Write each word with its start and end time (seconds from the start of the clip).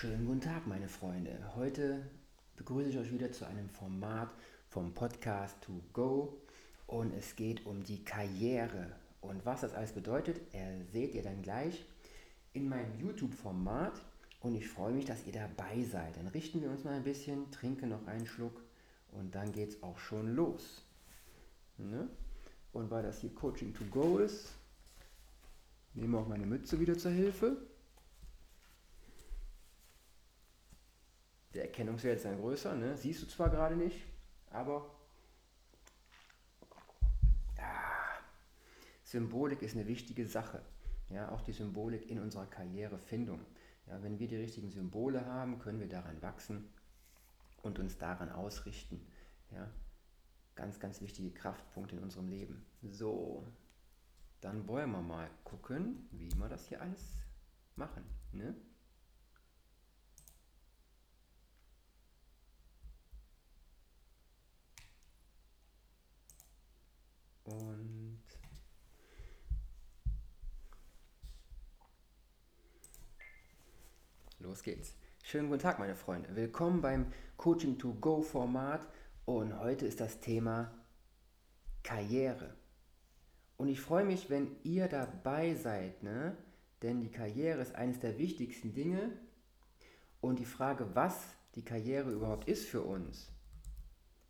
Schönen 0.00 0.26
guten 0.26 0.42
Tag, 0.42 0.64
meine 0.68 0.88
Freunde. 0.88 1.36
Heute 1.56 2.08
begrüße 2.54 2.90
ich 2.90 2.98
euch 2.98 3.12
wieder 3.12 3.32
zu 3.32 3.44
einem 3.48 3.68
Format 3.68 4.32
vom 4.68 4.94
Podcast 4.94 5.60
To 5.62 5.72
Go 5.92 6.40
und 6.86 7.12
es 7.12 7.34
geht 7.34 7.66
um 7.66 7.82
die 7.82 8.04
Karriere. 8.04 8.92
Und 9.20 9.44
was 9.44 9.62
das 9.62 9.74
alles 9.74 9.90
bedeutet, 9.90 10.40
seht 10.92 11.16
ihr 11.16 11.24
dann 11.24 11.42
gleich 11.42 11.84
in 12.52 12.68
meinem 12.68 12.96
YouTube-Format 13.00 14.00
und 14.40 14.54
ich 14.54 14.68
freue 14.68 14.92
mich, 14.92 15.04
dass 15.04 15.26
ihr 15.26 15.32
dabei 15.32 15.82
seid. 15.82 16.16
Dann 16.16 16.28
richten 16.28 16.62
wir 16.62 16.70
uns 16.70 16.84
mal 16.84 16.94
ein 16.94 17.02
bisschen, 17.02 17.50
trinken 17.50 17.88
noch 17.88 18.06
einen 18.06 18.28
Schluck 18.28 18.62
und 19.10 19.34
dann 19.34 19.50
geht 19.50 19.70
es 19.70 19.82
auch 19.82 19.98
schon 19.98 20.36
los. 20.36 20.84
Ne? 21.76 22.08
Und 22.72 22.88
weil 22.92 23.02
das 23.02 23.20
hier 23.20 23.34
Coaching 23.34 23.74
To 23.74 23.84
Go 23.86 24.18
ist, 24.18 24.52
nehme 25.94 26.18
auch 26.18 26.28
meine 26.28 26.46
Mütze 26.46 26.78
wieder 26.78 26.96
zur 26.96 27.10
Hilfe. 27.10 27.56
Der 31.54 31.64
Erkennungswert 31.64 32.16
ist 32.16 32.24
dann 32.24 32.38
größer, 32.38 32.74
ne? 32.74 32.96
siehst 32.96 33.22
du 33.22 33.26
zwar 33.26 33.48
gerade 33.50 33.76
nicht, 33.76 34.04
aber 34.50 34.90
ja, 37.56 37.84
Symbolik 39.02 39.62
ist 39.62 39.74
eine 39.74 39.86
wichtige 39.86 40.26
Sache. 40.26 40.62
Ja, 41.10 41.30
auch 41.30 41.40
die 41.40 41.52
Symbolik 41.52 42.10
in 42.10 42.18
unserer 42.18 42.46
Karrierefindung. 42.46 43.40
Ja, 43.86 44.02
wenn 44.02 44.18
wir 44.18 44.28
die 44.28 44.36
richtigen 44.36 44.70
Symbole 44.70 45.24
haben, 45.24 45.58
können 45.58 45.80
wir 45.80 45.88
daran 45.88 46.20
wachsen 46.20 46.68
und 47.62 47.78
uns 47.78 47.96
daran 47.96 48.30
ausrichten. 48.30 49.00
Ja, 49.50 49.70
ganz, 50.54 50.78
ganz 50.78 51.00
wichtige 51.00 51.30
Kraftpunkte 51.30 51.96
in 51.96 52.02
unserem 52.02 52.28
Leben. 52.28 52.66
So, 52.82 53.46
dann 54.42 54.68
wollen 54.68 54.90
wir 54.90 55.00
mal 55.00 55.30
gucken, 55.44 56.06
wie 56.12 56.30
wir 56.34 56.48
das 56.48 56.68
hier 56.68 56.82
alles 56.82 57.00
machen. 57.76 58.04
Ne? 58.32 58.54
Und 67.48 68.20
los 74.38 74.62
geht's. 74.62 74.94
Schönen 75.22 75.48
guten 75.48 75.62
Tag, 75.62 75.78
meine 75.78 75.94
Freunde. 75.94 76.36
Willkommen 76.36 76.82
beim 76.82 77.06
Coaching 77.38 77.78
to 77.78 77.94
Go 77.94 78.20
Format 78.20 78.86
und 79.24 79.58
heute 79.58 79.86
ist 79.86 80.00
das 80.00 80.20
Thema 80.20 80.72
Karriere. 81.82 82.54
Und 83.56 83.68
ich 83.68 83.80
freue 83.80 84.04
mich, 84.04 84.28
wenn 84.28 84.56
ihr 84.62 84.88
dabei 84.88 85.54
seid, 85.54 86.02
ne? 86.02 86.36
denn 86.82 87.00
die 87.00 87.10
Karriere 87.10 87.62
ist 87.62 87.74
eines 87.74 87.98
der 87.98 88.18
wichtigsten 88.18 88.74
Dinge 88.74 89.10
und 90.20 90.38
die 90.38 90.44
Frage, 90.44 90.94
was 90.94 91.24
die 91.54 91.64
Karriere 91.64 92.10
überhaupt 92.10 92.46
ist 92.46 92.66
für 92.66 92.82
uns, 92.82 93.32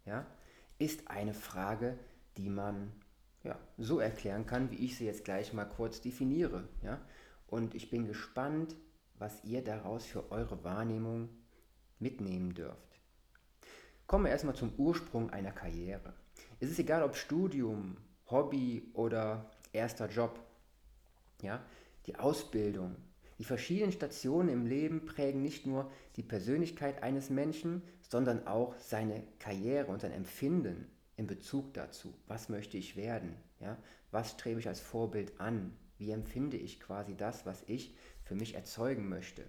ja, 0.05 0.25
ist 0.79 1.11
eine 1.11 1.35
Frage, 1.35 1.99
die 2.37 2.49
man 2.49 2.93
ja, 3.45 3.59
so 3.77 4.01
erklären 4.01 4.47
kann, 4.47 4.71
wie 4.71 4.85
ich 4.85 4.97
sie 4.97 5.07
jetzt 5.07 5.25
gleich 5.25 5.53
mal 5.53 5.65
kurz 5.65 6.01
definiere. 6.01 6.69
Ja? 6.83 7.01
Und 7.47 7.75
ich 7.75 7.91
bin 7.91 8.07
gespannt, 8.07 8.77
was 9.19 9.45
ihr 9.45 9.63
daraus 9.63 10.05
für 10.05 10.31
eure 10.31 10.65
Wahrnehmung 10.65 11.29
mitnehmen 11.99 12.55
dürft. 12.55 13.01
Kommen 14.07 14.25
wir 14.25 14.31
erstmal 14.31 14.55
zum 14.55 14.73
Ursprung 14.77 15.31
einer 15.31 15.53
Karriere. 15.53 16.15
Es 16.61 16.71
ist 16.71 16.79
egal, 16.79 17.03
ob 17.03 17.17
Studium, 17.17 17.97
Hobby 18.31 18.91
oder 18.95 19.51
erster 19.73 20.09
Job. 20.09 20.41
Ja? 21.43 21.63
Die 22.07 22.17
Ausbildung, 22.17 22.97
die 23.39 23.45
verschiedenen 23.45 23.93
Stationen 23.93 24.49
im 24.49 24.67
Leben 24.67 25.05
prägen 25.07 25.43
nicht 25.43 25.67
nur 25.67 25.91
die 26.17 26.23
Persönlichkeit 26.23 27.03
eines 27.03 27.31
Menschen, 27.31 27.83
sondern 28.01 28.47
auch 28.47 28.75
seine 28.79 29.23
Karriere 29.39 29.93
und 29.93 30.01
sein 30.01 30.13
Empfinden 30.13 30.91
in 31.19 31.27
Bezug 31.27 31.75
dazu. 31.75 32.15
Was 32.29 32.49
möchte 32.49 32.79
ich 32.79 32.97
werden? 32.97 33.37
Ja? 33.61 33.77
Was 34.11 34.31
strebe 34.31 34.61
ich 34.61 34.69
als 34.69 34.81
Vorbild 34.81 35.39
an? 35.41 35.77
Wie 35.99 36.13
empfinde 36.13 36.57
ich 36.57 36.81
quasi 36.81 37.17
das, 37.17 37.45
was 37.45 37.65
ich 37.67 37.95
für 38.23 38.37
mich 38.37 38.55
erzeugen 38.55 39.09
möchte? 39.09 39.45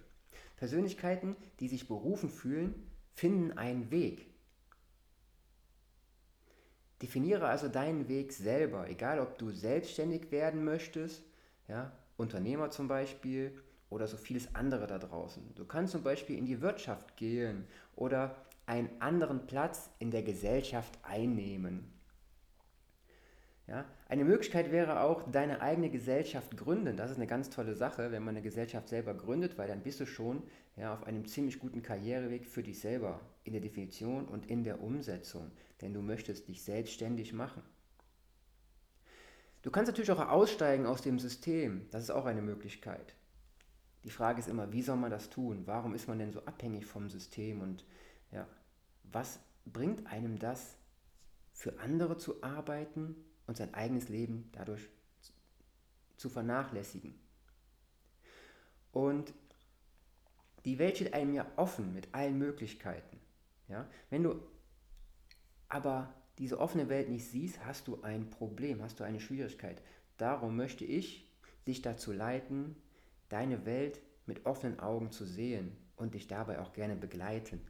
Persönlichkeiten, 0.56 1.36
die 1.60 1.68
sich 1.68 1.86
berufen 1.86 2.28
fühlen, 2.28 2.74
finden 3.14 3.56
einen 3.56 3.90
Weg. 3.90 4.26
Definiere 7.00 7.46
also 7.46 7.68
deinen 7.68 8.08
Weg 8.08 8.32
selber, 8.32 8.90
egal 8.90 9.20
ob 9.20 9.38
du 9.38 9.52
selbstständig 9.52 10.30
werden 10.32 10.64
möchtest, 10.64 11.22
ja, 11.68 11.92
Unternehmer 12.16 12.70
zum 12.70 12.88
Beispiel 12.88 13.58
oder 13.88 14.06
so 14.06 14.16
vieles 14.16 14.54
andere 14.54 14.86
da 14.86 14.98
draußen. 14.98 15.54
Du 15.54 15.64
kannst 15.64 15.92
zum 15.92 16.02
Beispiel 16.02 16.36
in 16.36 16.46
die 16.46 16.60
Wirtschaft 16.60 17.16
gehen 17.16 17.64
oder 17.94 18.36
einen 18.70 18.88
anderen 19.00 19.48
Platz 19.48 19.90
in 19.98 20.12
der 20.12 20.22
Gesellschaft 20.22 20.96
einnehmen. 21.02 21.92
Ja, 23.66 23.84
eine 24.08 24.24
Möglichkeit 24.24 24.70
wäre 24.70 25.00
auch, 25.00 25.28
deine 25.28 25.60
eigene 25.60 25.90
Gesellschaft 25.90 26.56
gründen. 26.56 26.96
Das 26.96 27.10
ist 27.10 27.16
eine 27.16 27.26
ganz 27.26 27.50
tolle 27.50 27.74
Sache, 27.74 28.12
wenn 28.12 28.22
man 28.22 28.36
eine 28.36 28.42
Gesellschaft 28.42 28.88
selber 28.88 29.14
gründet, 29.14 29.58
weil 29.58 29.66
dann 29.66 29.82
bist 29.82 29.98
du 29.98 30.06
schon 30.06 30.44
ja, 30.76 30.94
auf 30.94 31.02
einem 31.04 31.26
ziemlich 31.26 31.58
guten 31.58 31.82
Karriereweg 31.82 32.46
für 32.46 32.62
dich 32.62 32.78
selber 32.78 33.20
in 33.42 33.54
der 33.54 33.60
Definition 33.60 34.26
und 34.26 34.48
in 34.48 34.62
der 34.62 34.80
Umsetzung, 34.80 35.50
denn 35.80 35.92
du 35.92 36.00
möchtest 36.00 36.46
dich 36.46 36.62
selbstständig 36.62 37.32
machen. 37.32 37.62
Du 39.62 39.72
kannst 39.72 39.90
natürlich 39.90 40.12
auch 40.12 40.28
aussteigen 40.28 40.86
aus 40.86 41.02
dem 41.02 41.18
System, 41.18 41.88
das 41.90 42.04
ist 42.04 42.10
auch 42.10 42.26
eine 42.26 42.42
Möglichkeit. 42.42 43.16
Die 44.04 44.10
Frage 44.10 44.38
ist 44.38 44.48
immer, 44.48 44.72
wie 44.72 44.82
soll 44.82 44.96
man 44.96 45.10
das 45.10 45.28
tun? 45.28 45.62
Warum 45.66 45.94
ist 45.94 46.06
man 46.06 46.20
denn 46.20 46.32
so 46.32 46.44
abhängig 46.44 46.86
vom 46.86 47.08
System 47.10 47.60
und 47.60 47.84
ja, 48.32 48.46
was 49.12 49.40
bringt 49.66 50.06
einem 50.06 50.38
das, 50.38 50.76
für 51.52 51.78
andere 51.80 52.16
zu 52.16 52.42
arbeiten 52.42 53.16
und 53.46 53.56
sein 53.56 53.74
eigenes 53.74 54.08
Leben 54.08 54.48
dadurch 54.52 54.88
zu 56.16 56.28
vernachlässigen? 56.28 57.14
Und 58.92 59.32
die 60.64 60.78
Welt 60.78 60.96
steht 60.96 61.14
einem 61.14 61.34
ja 61.34 61.46
offen 61.56 61.92
mit 61.94 62.14
allen 62.14 62.38
Möglichkeiten. 62.38 63.18
Ja? 63.68 63.88
Wenn 64.10 64.22
du 64.22 64.40
aber 65.68 66.12
diese 66.38 66.58
offene 66.58 66.88
Welt 66.88 67.08
nicht 67.08 67.26
siehst, 67.26 67.64
hast 67.64 67.86
du 67.88 68.02
ein 68.02 68.30
Problem, 68.30 68.82
hast 68.82 68.98
du 69.00 69.04
eine 69.04 69.20
Schwierigkeit. 69.20 69.82
Darum 70.16 70.56
möchte 70.56 70.84
ich 70.84 71.30
dich 71.66 71.82
dazu 71.82 72.12
leiten, 72.12 72.76
deine 73.28 73.64
Welt 73.66 74.00
mit 74.26 74.46
offenen 74.46 74.80
Augen 74.80 75.10
zu 75.10 75.24
sehen 75.24 75.76
und 75.96 76.14
dich 76.14 76.26
dabei 76.26 76.60
auch 76.60 76.72
gerne 76.72 76.96
begleiten. 76.96 77.60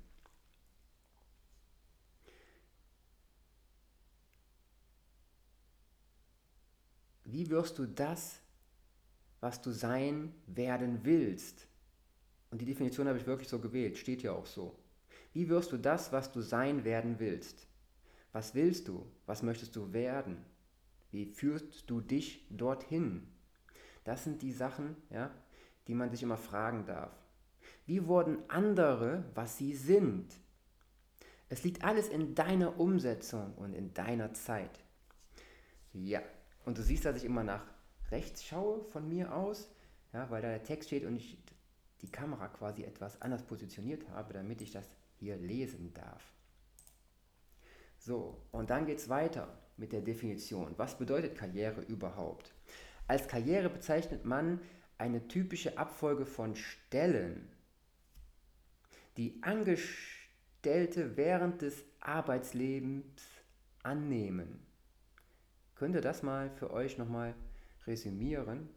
Wie 7.30 7.48
wirst 7.50 7.78
du 7.78 7.86
das, 7.86 8.40
was 9.40 9.62
du 9.62 9.70
sein 9.70 10.34
werden 10.46 11.00
willst? 11.04 11.66
Und 12.50 12.60
die 12.60 12.66
Definition 12.66 13.06
habe 13.06 13.18
ich 13.18 13.26
wirklich 13.26 13.48
so 13.48 13.60
gewählt, 13.60 13.96
steht 13.96 14.22
ja 14.22 14.32
auch 14.32 14.46
so. 14.46 14.76
Wie 15.32 15.48
wirst 15.48 15.70
du 15.70 15.76
das, 15.76 16.12
was 16.12 16.32
du 16.32 16.40
sein 16.40 16.84
werden 16.84 17.20
willst? 17.20 17.68
Was 18.32 18.54
willst 18.54 18.88
du? 18.88 19.06
Was 19.26 19.42
möchtest 19.42 19.76
du 19.76 19.92
werden? 19.92 20.44
Wie 21.12 21.26
führst 21.26 21.88
du 21.88 22.00
dich 22.00 22.46
dorthin? 22.50 23.26
Das 24.04 24.24
sind 24.24 24.42
die 24.42 24.52
Sachen, 24.52 24.96
ja, 25.10 25.30
die 25.86 25.94
man 25.94 26.10
sich 26.10 26.22
immer 26.22 26.36
fragen 26.36 26.84
darf. 26.86 27.12
Wie 27.86 28.06
wurden 28.06 28.38
andere, 28.48 29.24
was 29.34 29.56
sie 29.56 29.74
sind? 29.74 30.34
Es 31.48 31.64
liegt 31.64 31.84
alles 31.84 32.08
in 32.08 32.34
deiner 32.34 32.78
Umsetzung 32.78 33.54
und 33.54 33.72
in 33.72 33.92
deiner 33.94 34.32
Zeit. 34.34 34.80
Ja, 35.92 36.22
und 36.64 36.78
du 36.78 36.82
siehst, 36.82 37.04
dass 37.04 37.16
ich 37.16 37.24
immer 37.24 37.44
nach 37.44 37.64
rechts 38.10 38.44
schaue 38.44 38.84
von 38.84 39.08
mir 39.08 39.34
aus, 39.34 39.68
ja, 40.12 40.30
weil 40.30 40.42
da 40.42 40.48
der 40.48 40.64
Text 40.64 40.88
steht 40.88 41.04
und 41.04 41.16
ich 41.16 41.38
die 42.02 42.10
Kamera 42.10 42.48
quasi 42.48 42.82
etwas 42.82 43.20
anders 43.20 43.42
positioniert 43.42 44.08
habe, 44.10 44.32
damit 44.32 44.60
ich 44.62 44.72
das 44.72 44.86
hier 45.18 45.36
lesen 45.36 45.92
darf. 45.94 46.32
So, 47.98 48.42
und 48.50 48.70
dann 48.70 48.86
geht 48.86 48.98
es 48.98 49.08
weiter 49.08 49.58
mit 49.76 49.92
der 49.92 50.00
Definition. 50.00 50.74
Was 50.78 50.98
bedeutet 50.98 51.36
Karriere 51.36 51.82
überhaupt? 51.82 52.52
Als 53.06 53.28
Karriere 53.28 53.68
bezeichnet 53.68 54.24
man 54.24 54.60
eine 54.96 55.28
typische 55.28 55.76
Abfolge 55.78 56.26
von 56.26 56.56
Stellen, 56.56 57.50
die 59.16 59.42
Angestellte 59.42 61.16
während 61.16 61.62
des 61.62 61.84
Arbeitslebens 62.00 63.22
annehmen. 63.82 64.69
Könnt 65.80 65.94
ihr 65.94 66.02
das 66.02 66.22
mal 66.22 66.50
für 66.50 66.70
euch 66.72 66.98
nochmal 66.98 67.34
resümieren? 67.86 68.68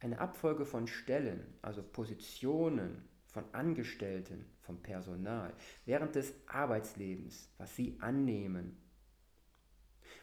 Eine 0.00 0.18
Abfolge 0.18 0.66
von 0.66 0.86
Stellen, 0.86 1.40
also 1.62 1.82
Positionen 1.82 3.08
von 3.24 3.44
Angestellten, 3.54 4.44
vom 4.60 4.82
Personal, 4.82 5.54
während 5.86 6.14
des 6.14 6.34
Arbeitslebens, 6.46 7.48
was 7.56 7.74
sie 7.74 7.96
annehmen. 8.00 8.76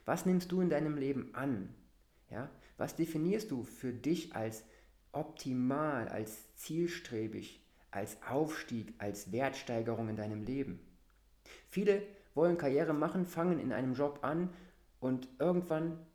Was 0.05 0.27
nimmst 0.27 0.51
du 0.51 0.61
in 0.61 0.69
deinem 0.69 0.97
Leben 0.97 1.33
an? 1.33 1.73
Ja? 2.29 2.51
Was 2.77 2.95
definierst 2.95 3.49
du 3.49 3.63
für 3.63 3.91
dich 3.91 4.35
als 4.35 4.65
optimal, 5.13 6.09
als 6.09 6.53
zielstrebig, 6.53 7.65
als 7.89 8.21
Aufstieg, 8.21 8.93
als 8.99 9.31
Wertsteigerung 9.31 10.09
in 10.09 10.15
deinem 10.15 10.43
Leben. 10.43 10.79
Viele 11.67 12.03
wollen 12.35 12.59
Karriere 12.59 12.93
machen, 12.93 13.25
fangen 13.25 13.59
in 13.59 13.73
einem 13.73 13.95
Job 13.95 14.19
an 14.21 14.53
und 14.99 15.27
irgendwann 15.39 16.05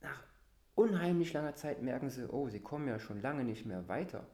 nach 0.00 0.22
unheimlich 0.74 1.32
langer 1.32 1.54
Zeit 1.54 1.82
merken 1.82 2.10
sie, 2.10 2.28
oh, 2.28 2.48
sie 2.48 2.60
kommen 2.60 2.88
ja 2.88 2.98
schon 2.98 3.20
lange 3.20 3.44
nicht 3.44 3.66
mehr 3.66 3.88
weiter, 3.88 4.26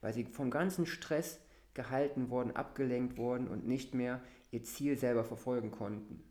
weil 0.00 0.12
sie 0.12 0.24
vom 0.24 0.50
ganzen 0.50 0.86
Stress 0.86 1.40
gehalten 1.74 2.30
wurden, 2.30 2.56
abgelenkt 2.56 3.16
wurden 3.16 3.48
und 3.48 3.66
nicht 3.66 3.94
mehr 3.94 4.20
ihr 4.50 4.64
Ziel 4.64 4.98
selber 4.98 5.24
verfolgen 5.24 5.70
konnten. 5.70 6.24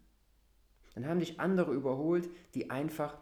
Dann 0.94 1.08
haben 1.08 1.20
dich 1.20 1.40
andere 1.40 1.74
überholt, 1.74 2.30
die 2.56 2.70
einfach 2.70 3.18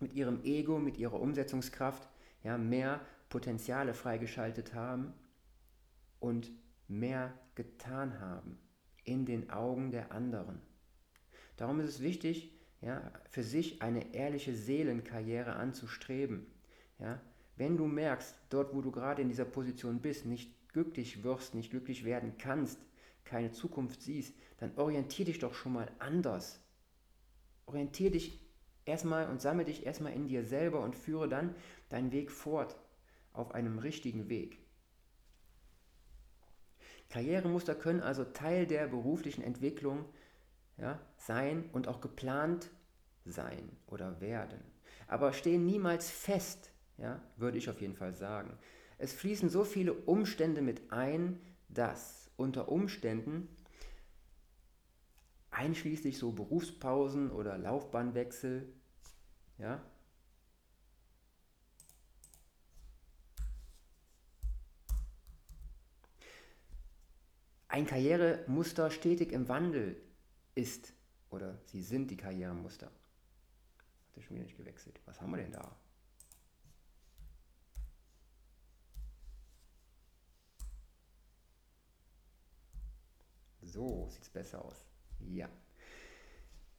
mit 0.00 0.12
ihrem 0.12 0.42
Ego, 0.44 0.78
mit 0.78 0.98
ihrer 0.98 1.20
Umsetzungskraft 1.20 2.08
ja, 2.42 2.58
mehr 2.58 3.00
Potenziale 3.28 3.94
freigeschaltet 3.94 4.74
haben 4.74 5.12
und 6.20 6.50
mehr 6.88 7.32
getan 7.54 8.20
haben 8.20 8.58
in 9.04 9.26
den 9.26 9.50
Augen 9.50 9.90
der 9.90 10.12
anderen. 10.12 10.60
Darum 11.58 11.80
ist 11.80 11.88
es 11.88 12.00
wichtig, 12.00 12.52
ja, 12.80 13.12
für 13.28 13.42
sich 13.42 13.82
eine 13.82 14.14
ehrliche 14.14 14.54
Seelenkarriere 14.54 15.54
anzustreben. 15.56 16.46
Ja. 16.98 17.20
Wenn 17.56 17.76
du 17.76 17.86
merkst, 17.86 18.36
dort 18.48 18.72
wo 18.72 18.80
du 18.80 18.92
gerade 18.92 19.20
in 19.20 19.28
dieser 19.28 19.44
Position 19.44 20.00
bist, 20.00 20.24
nicht 20.24 20.68
glücklich 20.68 21.24
wirst, 21.24 21.54
nicht 21.54 21.70
glücklich 21.70 22.04
werden 22.04 22.38
kannst, 22.38 22.78
keine 23.24 23.50
Zukunft 23.50 24.00
siehst, 24.02 24.34
dann 24.58 24.72
orientier 24.76 25.24
dich 25.24 25.40
doch 25.40 25.54
schon 25.54 25.72
mal 25.72 25.90
anders. 25.98 26.60
Orientier 27.66 28.12
dich 28.12 28.40
erstmal 28.84 29.28
und 29.28 29.40
sammle 29.40 29.64
dich 29.64 29.84
erstmal 29.84 30.12
in 30.12 30.28
dir 30.28 30.44
selber 30.44 30.80
und 30.80 30.94
führe 30.94 31.28
dann 31.28 31.54
deinen 31.88 32.12
Weg 32.12 32.30
fort 32.30 32.76
auf 33.32 33.52
einem 33.52 33.78
richtigen 33.78 34.28
Weg. 34.28 34.60
Karrieremuster 37.08 37.74
können 37.74 38.00
also 38.00 38.24
Teil 38.24 38.66
der 38.66 38.86
beruflichen 38.86 39.42
Entwicklung 39.42 40.04
ja, 40.78 40.98
sein 41.16 41.68
und 41.72 41.88
auch 41.88 42.00
geplant 42.00 42.70
sein 43.24 43.70
oder 43.86 44.20
werden. 44.20 44.60
Aber 45.06 45.32
stehen 45.32 45.66
niemals 45.66 46.10
fest, 46.10 46.70
ja, 46.96 47.20
würde 47.36 47.58
ich 47.58 47.68
auf 47.68 47.80
jeden 47.80 47.94
Fall 47.94 48.14
sagen. 48.14 48.56
Es 48.98 49.12
fließen 49.12 49.48
so 49.48 49.64
viele 49.64 49.92
Umstände 49.92 50.62
mit 50.62 50.92
ein, 50.92 51.40
dass 51.68 52.30
unter 52.36 52.68
Umständen 52.68 53.48
einschließlich 55.50 56.18
so 56.18 56.32
Berufspausen 56.32 57.30
oder 57.30 57.58
Laufbahnwechsel, 57.58 58.72
ja, 59.58 59.80
ein 67.68 67.86
Karrieremuster 67.86 68.90
stetig 68.90 69.32
im 69.32 69.48
Wandel 69.48 70.00
ist 70.58 70.92
oder 71.30 71.56
sie 71.66 71.82
sind 71.82 72.10
die 72.10 72.16
Karrieremuster. 72.16 72.86
Hat 72.86 74.16
er 74.16 74.22
schon 74.22 74.36
wieder 74.36 74.46
nicht 74.46 74.56
gewechselt. 74.56 75.00
Was 75.06 75.20
haben 75.20 75.30
wir 75.30 75.38
denn 75.38 75.52
da? 75.52 75.76
So 83.62 84.08
sieht 84.10 84.22
es 84.22 84.30
besser 84.30 84.64
aus. 84.64 84.84
Ja. 85.20 85.48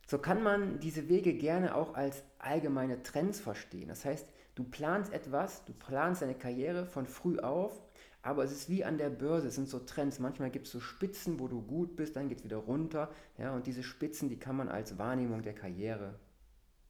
So 0.07 0.17
kann 0.17 0.43
man 0.43 0.79
diese 0.79 1.07
Wege 1.07 1.33
gerne 1.35 1.75
auch 1.75 1.93
als 1.93 2.23
allgemeine 2.39 3.03
Trends 3.03 3.39
verstehen. 3.39 3.87
Das 3.87 4.03
heißt, 4.03 4.27
du 4.55 4.63
planst 4.63 5.13
etwas, 5.13 5.63
du 5.65 5.73
planst 5.73 6.21
deine 6.21 6.35
Karriere 6.35 6.85
von 6.85 7.05
früh 7.05 7.39
auf 7.39 7.79
aber 8.21 8.43
es 8.43 8.51
ist 8.51 8.69
wie 8.69 8.83
an 8.83 8.97
der 8.97 9.09
Börse, 9.09 9.47
es 9.47 9.55
sind 9.55 9.69
so 9.69 9.79
Trends. 9.79 10.19
Manchmal 10.19 10.51
gibt 10.51 10.65
es 10.65 10.73
so 10.73 10.79
Spitzen, 10.79 11.39
wo 11.39 11.47
du 11.47 11.61
gut 11.61 11.95
bist, 11.95 12.15
dann 12.15 12.27
geht 12.27 12.39
es 12.39 12.43
wieder 12.43 12.57
runter. 12.57 13.09
Ja, 13.37 13.55
und 13.55 13.65
diese 13.65 13.83
Spitzen, 13.83 14.29
die 14.29 14.37
kann 14.37 14.57
man 14.57 14.67
als 14.67 14.97
Wahrnehmung 14.97 15.41
der 15.41 15.55
Karriere 15.55 16.19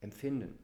empfinden. 0.00 0.58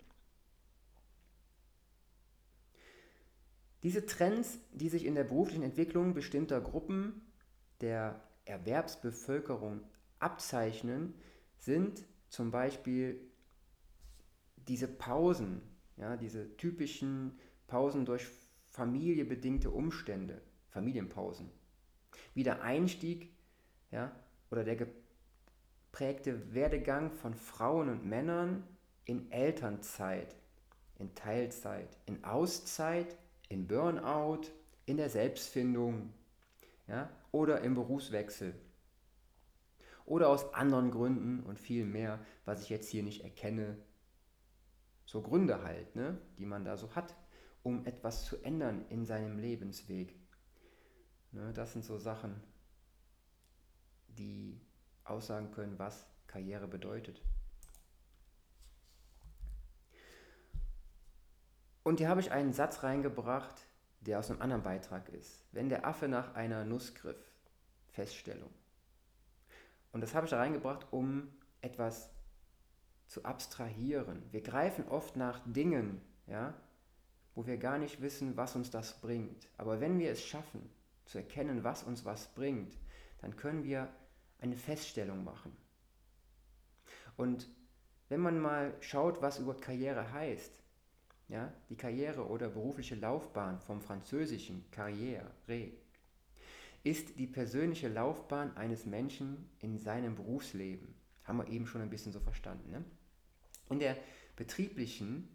Diese 3.83 4.05
Trends, 4.05 4.59
die 4.73 4.89
sich 4.89 5.05
in 5.05 5.15
der 5.15 5.23
beruflichen 5.23 5.63
Entwicklung 5.63 6.15
bestimmter 6.15 6.61
Gruppen 6.61 7.23
der 7.81 8.21
Erwerbsbevölkerung 8.45 9.83
abzeichnen, 10.19 11.15
sind 11.59 12.05
zum 12.29 12.51
Beispiel 12.51 13.21
diese 14.67 14.89
Pausen, 14.89 15.63
ja, 15.97 16.17
diese 16.17 16.57
typischen 16.57 17.39
Pausen 17.69 18.05
durch 18.05 18.27
familiebedingte 18.71 19.71
Umstände, 19.71 20.43
Familienpausen. 20.77 21.51
Wie 22.35 22.43
der 22.43 22.61
Einstieg 22.61 23.35
ja, 23.91 24.15
oder 24.51 24.63
der 24.63 24.77
geprägte 24.77 26.55
Werdegang 26.55 27.11
von 27.11 27.35
Frauen 27.35 27.89
und 27.89 28.05
Männern 28.05 28.63
in 29.07 29.33
Elternzeit, 29.33 30.37
in 30.99 31.15
Teilzeit, 31.15 31.97
in 32.05 32.23
Auszeit, 32.25 33.17
in 33.49 33.67
Burnout, 33.67 34.43
in 34.85 34.99
der 34.99 35.09
Selbstfindung 35.09 36.13
ja, 36.89 37.09
oder 37.33 37.63
im 37.63 37.75
Berufswechsel. 37.75 38.55
Oder 40.05 40.29
aus 40.29 40.53
anderen 40.53 40.91
Gründen 40.91 41.41
und 41.41 41.59
viel 41.59 41.87
mehr, 41.87 42.21
was 42.45 42.63
ich 42.63 42.69
jetzt 42.69 42.91
hier 42.91 43.03
nicht 43.03 43.25
erkenne. 43.25 43.79
So 45.07 45.23
Gründe 45.23 45.63
halt, 45.63 45.97
ne, 45.97 46.19
die 46.39 46.45
man 46.45 46.67
da 46.67 46.77
so 46.77 46.95
hat, 46.95 47.17
um 47.63 47.87
etwas 47.87 48.27
zu 48.27 48.37
ändern 48.43 48.85
in 48.91 49.07
seinem 49.07 49.39
Lebensweg. 49.39 50.15
Ne, 51.33 51.53
das 51.53 51.73
sind 51.73 51.85
so 51.85 51.99
Sachen, 51.99 52.41
die 54.09 54.61
aussagen 55.05 55.51
können, 55.51 55.79
was 55.79 56.07
Karriere 56.27 56.67
bedeutet. 56.67 57.23
Und 61.83 62.01
hier 62.01 62.09
habe 62.09 62.21
ich 62.21 62.33
einen 62.33 62.53
Satz 62.53 62.83
reingebracht, 62.83 63.69
der 64.01 64.19
aus 64.19 64.31
einem 64.31 64.43
anderen 64.43 64.63
Beitrag 64.63 65.09
ist. 65.11 65.45
Wenn 65.53 65.69
der 65.69 65.87
Affe 65.87 66.09
nach 66.09 66.35
einer 66.35 66.65
Nuss 66.65 66.95
griff, 66.95 67.33
Feststellung. 67.89 68.51
Und 69.93 70.01
das 70.01 70.15
habe 70.15 70.27
ich 70.27 70.31
da 70.31 70.39
reingebracht, 70.39 70.87
um 70.91 71.33
etwas 71.61 72.11
zu 73.07 73.25
abstrahieren. 73.25 74.23
Wir 74.33 74.43
greifen 74.43 74.89
oft 74.89 75.17
nach 75.17 75.41
Dingen, 75.47 76.01
ja, 76.27 76.55
wo 77.35 77.47
wir 77.47 77.57
gar 77.57 77.79
nicht 77.79 78.01
wissen, 78.01 78.37
was 78.37 78.57
uns 78.57 78.71
das 78.71 79.01
bringt. 79.01 79.49
Aber 79.57 79.81
wenn 79.81 79.99
wir 79.99 80.11
es 80.11 80.23
schaffen, 80.23 80.69
zu 81.07 81.19
erkennen, 81.19 81.65
was 81.65 81.83
uns 81.83 82.05
was 82.05 82.29
bringt, 82.35 82.77
dann 83.19 83.37
können 83.37 83.65
wir 83.65 83.89
eine 84.41 84.57
Feststellung 84.57 85.25
machen. 85.25 85.57
Und 87.17 87.49
wenn 88.09 88.21
man 88.21 88.39
mal 88.39 88.75
schaut, 88.81 89.23
was 89.23 89.39
überhaupt 89.39 89.63
Karriere 89.63 90.13
heißt, 90.13 90.53
ja, 91.29 91.53
die 91.69 91.77
Karriere 91.77 92.29
oder 92.29 92.49
berufliche 92.49 92.95
Laufbahn 92.95 93.59
vom 93.61 93.81
französischen 93.81 94.71
Karriere 94.71 95.31
ist 96.85 97.19
die 97.19 97.27
persönliche 97.27 97.89
Laufbahn 97.89 98.57
eines 98.57 98.87
Menschen 98.87 99.51
in 99.59 99.77
seinem 99.77 100.15
Berufsleben. 100.15 100.95
Haben 101.25 101.39
wir 101.39 101.49
eben 101.49 101.67
schon 101.67 101.81
ein 101.81 101.91
bisschen 101.91 102.13
so 102.13 102.21
verstanden. 102.21 102.71
Ne? 102.71 102.85
In 103.71 103.81
der 103.81 103.97
betrieblichen 104.37 105.29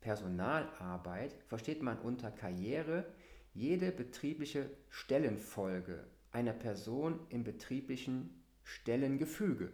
Personalarbeit 0.00 1.34
versteht 1.46 1.82
man 1.82 1.98
unter 2.00 2.32
Karriere 2.32 3.06
jede 3.54 3.92
betriebliche 3.92 4.70
Stellenfolge 4.88 6.06
einer 6.30 6.52
Person 6.52 7.20
im 7.28 7.44
betrieblichen 7.44 8.42
Stellengefüge. 8.64 9.72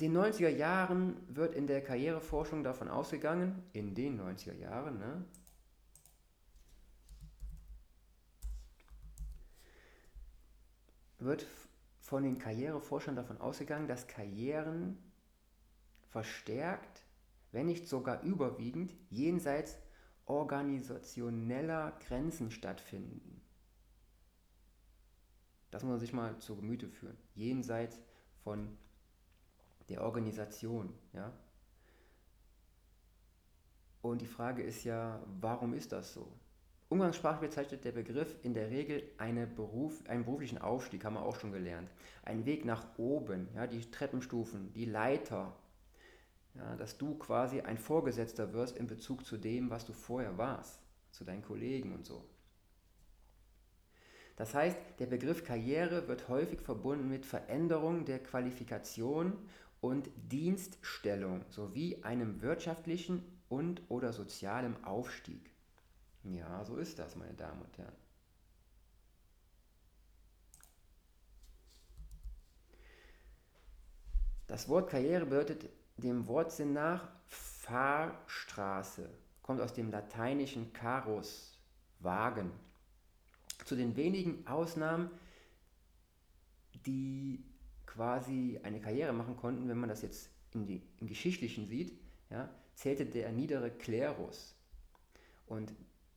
Den 0.00 0.14
90er 0.14 0.48
Jahren 0.48 1.16
wird 1.34 1.54
in 1.54 1.66
der 1.66 1.82
Karriereforschung 1.82 2.62
davon 2.62 2.88
ausgegangen, 2.88 3.62
in 3.72 3.94
den 3.94 4.20
90er 4.20 4.54
Jahren, 4.54 4.98
ne, 4.98 5.24
wird 11.18 11.46
von 12.00 12.24
den 12.24 12.38
Karriereforschern 12.38 13.16
davon 13.16 13.40
ausgegangen, 13.40 13.88
dass 13.88 14.06
Karrieren 14.06 14.98
verstärkt 16.10 17.05
wenn 17.56 17.64
nicht 17.64 17.88
sogar 17.88 18.20
überwiegend, 18.22 18.94
jenseits 19.08 19.78
organisationeller 20.26 21.98
Grenzen 22.06 22.50
stattfinden. 22.50 23.40
Das 25.70 25.82
muss 25.82 25.92
man 25.92 25.98
sich 25.98 26.12
mal 26.12 26.36
zu 26.36 26.54
Gemüte 26.56 26.86
führen. 26.90 27.16
Jenseits 27.34 27.98
von 28.44 28.76
der 29.88 30.02
Organisation. 30.02 30.92
Ja? 31.14 31.32
Und 34.02 34.20
die 34.20 34.26
Frage 34.26 34.62
ist 34.62 34.84
ja, 34.84 35.24
warum 35.40 35.72
ist 35.72 35.92
das 35.92 36.12
so? 36.12 36.30
Umgangssprachlich 36.90 37.48
bezeichnet 37.48 37.86
der 37.86 37.92
Begriff 37.92 38.36
in 38.42 38.52
der 38.52 38.68
Regel 38.68 39.02
eine 39.16 39.46
Beruf, 39.46 40.06
einen 40.08 40.26
beruflichen 40.26 40.58
Aufstieg, 40.58 41.06
haben 41.06 41.14
wir 41.14 41.22
auch 41.22 41.40
schon 41.40 41.52
gelernt. 41.52 41.90
Ein 42.22 42.44
Weg 42.44 42.66
nach 42.66 42.98
oben, 42.98 43.48
ja, 43.54 43.66
die 43.66 43.90
Treppenstufen, 43.90 44.74
die 44.74 44.84
Leiter, 44.84 45.56
ja, 46.56 46.76
dass 46.76 46.98
du 46.98 47.16
quasi 47.16 47.60
ein 47.60 47.78
Vorgesetzter 47.78 48.52
wirst 48.52 48.76
in 48.76 48.86
Bezug 48.86 49.24
zu 49.24 49.36
dem, 49.36 49.70
was 49.70 49.84
du 49.84 49.92
vorher 49.92 50.38
warst. 50.38 50.80
zu 51.12 51.24
deinen 51.24 51.42
Kollegen 51.42 51.94
und 51.94 52.04
so. 52.04 52.28
Das 54.36 54.54
heißt, 54.54 54.76
der 54.98 55.06
Begriff 55.06 55.44
Karriere 55.44 56.08
wird 56.08 56.28
häufig 56.28 56.60
verbunden 56.60 57.08
mit 57.08 57.24
Veränderung 57.24 58.04
der 58.04 58.22
Qualifikation 58.22 59.32
und 59.80 60.10
Dienststellung 60.16 61.42
sowie 61.48 62.02
einem 62.02 62.42
wirtschaftlichen 62.42 63.22
und 63.48 63.80
oder 63.88 64.12
sozialen 64.12 64.84
Aufstieg. 64.84 65.50
Ja, 66.24 66.64
so 66.64 66.76
ist 66.76 66.98
das, 66.98 67.16
meine 67.16 67.34
Damen 67.34 67.62
und 67.62 67.78
Herren. 67.78 67.96
Das 74.48 74.68
Wort 74.68 74.90
Karriere 74.90 75.24
bedeutet 75.24 75.68
dem 75.96 76.26
Wortsinn 76.26 76.72
nach 76.72 77.08
Fahrstraße, 77.26 79.08
kommt 79.42 79.60
aus 79.60 79.72
dem 79.72 79.90
lateinischen 79.90 80.72
Carus, 80.72 81.58
Wagen. 82.00 82.50
Zu 83.64 83.74
den 83.74 83.96
wenigen 83.96 84.46
Ausnahmen, 84.46 85.10
die 86.84 87.42
quasi 87.86 88.60
eine 88.62 88.80
Karriere 88.80 89.12
machen 89.12 89.36
konnten, 89.36 89.68
wenn 89.68 89.78
man 89.78 89.88
das 89.88 90.02
jetzt 90.02 90.30
in 90.52 90.66
die, 90.66 90.82
im 91.00 91.06
Geschichtlichen 91.06 91.66
sieht, 91.66 91.98
ja, 92.30 92.48
zählte 92.74 93.06
der 93.06 93.32
niedere 93.32 93.70
Klerus. 93.70 94.54
Und 95.46 95.72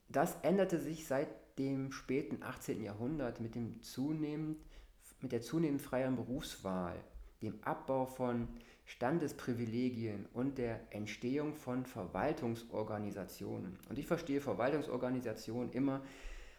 das 0.09 0.35
änderte 0.41 0.79
sich 0.79 1.07
seit 1.07 1.29
dem 1.57 1.91
späten 1.91 2.43
18. 2.43 2.83
Jahrhundert 2.83 3.39
mit, 3.39 3.55
dem 3.55 3.81
zunehmend, 3.81 4.57
mit 5.21 5.31
der 5.31 5.41
zunehmend 5.41 5.81
freien 5.81 6.15
Berufswahl, 6.15 7.01
dem 7.41 7.61
Abbau 7.63 8.05
von 8.05 8.47
Standesprivilegien 8.89 10.25
und 10.33 10.57
der 10.57 10.81
Entstehung 10.89 11.53
von 11.53 11.85
Verwaltungsorganisationen. 11.85 13.77
Und 13.87 13.99
ich 13.99 14.07
verstehe 14.07 14.41
Verwaltungsorganisationen 14.41 15.71
immer 15.73 16.01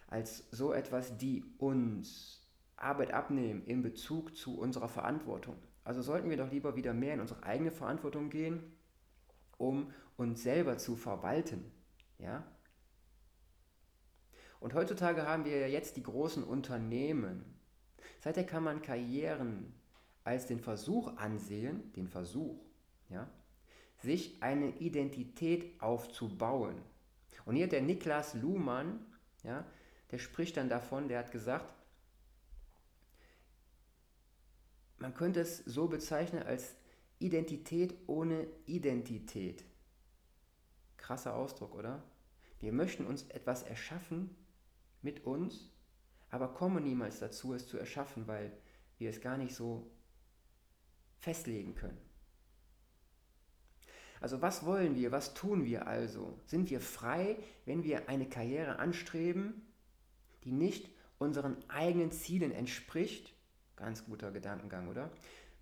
als 0.06 0.44
so 0.52 0.72
etwas, 0.72 1.16
die 1.16 1.42
uns 1.58 2.48
Arbeit 2.76 3.12
abnehmen 3.12 3.64
in 3.66 3.82
Bezug 3.82 4.36
zu 4.36 4.56
unserer 4.60 4.88
Verantwortung. 4.88 5.56
Also 5.82 6.02
sollten 6.02 6.30
wir 6.30 6.36
doch 6.36 6.52
lieber 6.52 6.76
wieder 6.76 6.94
mehr 6.94 7.14
in 7.14 7.20
unsere 7.20 7.42
eigene 7.42 7.72
Verantwortung 7.72 8.30
gehen, 8.30 8.62
um 9.58 9.92
uns 10.16 10.44
selber 10.44 10.78
zu 10.78 10.94
verwalten. 10.94 11.64
Ja? 12.20 12.44
Und 14.60 14.74
heutzutage 14.74 15.26
haben 15.26 15.44
wir 15.44 15.58
ja 15.58 15.66
jetzt 15.66 15.96
die 15.96 16.04
großen 16.04 16.44
Unternehmen. 16.44 17.44
Seither 18.20 18.44
kann 18.44 18.62
man 18.62 18.82
Karrieren 18.82 19.74
als 20.30 20.46
den 20.46 20.60
Versuch 20.60 21.16
ansehen, 21.16 21.92
den 21.94 22.06
Versuch, 22.06 22.56
ja, 23.08 23.28
sich 23.98 24.40
eine 24.40 24.78
Identität 24.78 25.82
aufzubauen. 25.82 26.80
Und 27.46 27.56
hier 27.56 27.68
der 27.68 27.82
Niklas 27.82 28.34
Luhmann, 28.34 29.04
ja, 29.42 29.66
der 30.12 30.18
spricht 30.18 30.56
dann 30.56 30.68
davon, 30.68 31.08
der 31.08 31.18
hat 31.18 31.32
gesagt, 31.32 31.74
man 34.98 35.14
könnte 35.14 35.40
es 35.40 35.58
so 35.58 35.88
bezeichnen 35.88 36.44
als 36.44 36.76
Identität 37.18 37.96
ohne 38.06 38.46
Identität. 38.66 39.64
Krasser 40.96 41.34
Ausdruck, 41.34 41.74
oder? 41.74 42.04
Wir 42.60 42.72
möchten 42.72 43.04
uns 43.04 43.24
etwas 43.30 43.64
erschaffen 43.64 44.36
mit 45.02 45.26
uns, 45.26 45.72
aber 46.30 46.54
kommen 46.54 46.84
niemals 46.84 47.18
dazu, 47.18 47.52
es 47.52 47.66
zu 47.66 47.78
erschaffen, 47.78 48.28
weil 48.28 48.52
wir 48.98 49.10
es 49.10 49.20
gar 49.20 49.36
nicht 49.36 49.56
so 49.56 49.90
festlegen 51.20 51.74
können. 51.74 51.98
Also 54.20 54.42
was 54.42 54.66
wollen 54.66 54.96
wir, 54.96 55.12
was 55.12 55.32
tun 55.32 55.64
wir 55.64 55.86
also? 55.86 56.38
Sind 56.44 56.68
wir 56.70 56.80
frei, 56.80 57.36
wenn 57.64 57.84
wir 57.84 58.08
eine 58.08 58.28
Karriere 58.28 58.78
anstreben, 58.78 59.62
die 60.44 60.52
nicht 60.52 60.90
unseren 61.18 61.56
eigenen 61.68 62.12
Zielen 62.12 62.52
entspricht? 62.52 63.32
Ganz 63.76 64.04
guter 64.04 64.30
Gedankengang, 64.30 64.88
oder? 64.88 65.10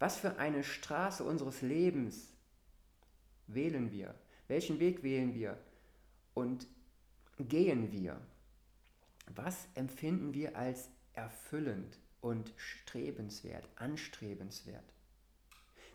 Was 0.00 0.16
für 0.16 0.38
eine 0.38 0.64
Straße 0.64 1.22
unseres 1.22 1.62
Lebens 1.62 2.32
wählen 3.46 3.92
wir? 3.92 4.14
Welchen 4.48 4.80
Weg 4.80 5.02
wählen 5.02 5.34
wir? 5.34 5.58
Und 6.34 6.66
gehen 7.38 7.92
wir? 7.92 8.20
Was 9.34 9.68
empfinden 9.74 10.34
wir 10.34 10.56
als 10.56 10.88
erfüllend 11.12 11.98
und 12.20 12.52
strebenswert, 12.56 13.68
anstrebenswert? 13.76 14.92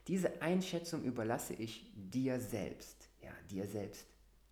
Diese 0.08 0.42
Einschätzung 0.42 1.04
überlasse 1.04 1.54
ich 1.54 1.92
dir 1.96 2.40
selbst. 2.40 3.10
Ja, 3.22 3.32
dir 3.50 3.68
selbst. 3.68 4.06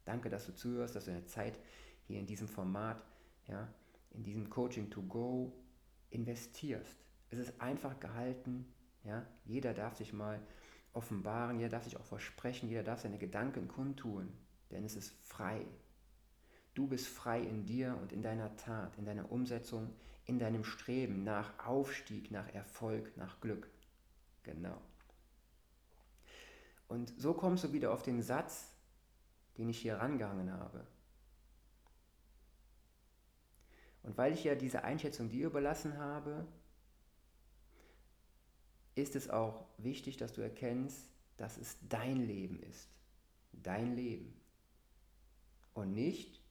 Danke, 0.06 0.30
dass 0.30 0.46
du 0.46 0.56
zuhörst, 0.56 0.96
dass 0.96 1.06
du 1.06 1.12
deine 1.12 1.26
Zeit 1.26 1.60
hier 2.08 2.20
in 2.20 2.26
diesem 2.26 2.48
Format, 2.48 3.02
ja, 3.48 3.68
in 4.12 4.24
diesem 4.24 4.50
Coaching 4.50 4.90
to 4.90 5.02
Go 5.04 5.54
investierst. 6.10 6.98
Es 7.30 7.40
ist 7.40 7.60
einfach 7.62 8.00
gehalten. 8.00 8.66
Ja, 9.04 9.26
jeder 9.46 9.74
darf 9.74 9.98
sich 9.98 10.14
mal 10.14 10.40
offenbaren, 10.94 11.58
jeder 11.58 11.70
darf 11.70 11.86
sich 11.86 11.98
auch 11.98 12.06
versprechen, 12.06 12.70
jeder 12.70 12.84
darf 12.84 13.02
seine 13.02 13.18
Gedanken 13.18 13.68
kundtun, 13.68 14.32
denn 14.70 14.84
es 14.84 14.96
ist 14.96 15.14
frei. 15.24 15.66
Du 16.74 16.88
bist 16.88 17.08
frei 17.08 17.42
in 17.42 17.66
dir 17.66 17.98
und 18.02 18.14
in 18.14 18.22
deiner 18.22 18.56
Tat, 18.58 18.98
in 18.98 19.06
deiner 19.06 19.32
Umsetzung, 19.32 19.94
in 20.26 20.40
deinem 20.40 20.64
Streben 20.64 21.24
nach 21.24 21.66
Aufstieg, 21.66 22.32
nach 22.32 22.48
Erfolg, 22.54 23.16
nach 23.18 23.42
Glück. 23.42 23.70
Genau. 24.44 24.80
Und 26.92 27.14
so 27.18 27.34
kommst 27.34 27.64
du 27.64 27.72
wieder 27.72 27.94
auf 27.94 28.04
den 28.04 28.22
Satz, 28.22 28.70
den 29.58 29.70
ich 29.70 29.80
hier 29.80 29.96
rangehangen 29.96 30.52
habe. 30.52 30.86
Und 34.04 34.18
weil 34.18 34.34
ich 34.34 34.44
ja 34.44 34.56
diese 34.56 34.84
Einschätzung 34.84 35.30
dir 35.30 35.48
überlassen 35.48 35.98
habe, 35.98 36.46
ist 38.96 39.16
es 39.16 39.30
auch 39.30 39.64
wichtig, 39.78 40.18
dass 40.18 40.34
du 40.34 40.42
erkennst, 40.42 41.08
dass 41.38 41.56
es 41.56 41.78
dein 41.88 42.18
Leben 42.18 42.62
ist. 42.62 42.90
Dein 43.54 43.96
Leben. 43.96 44.38
Und 45.74 45.94
nicht 45.94 46.42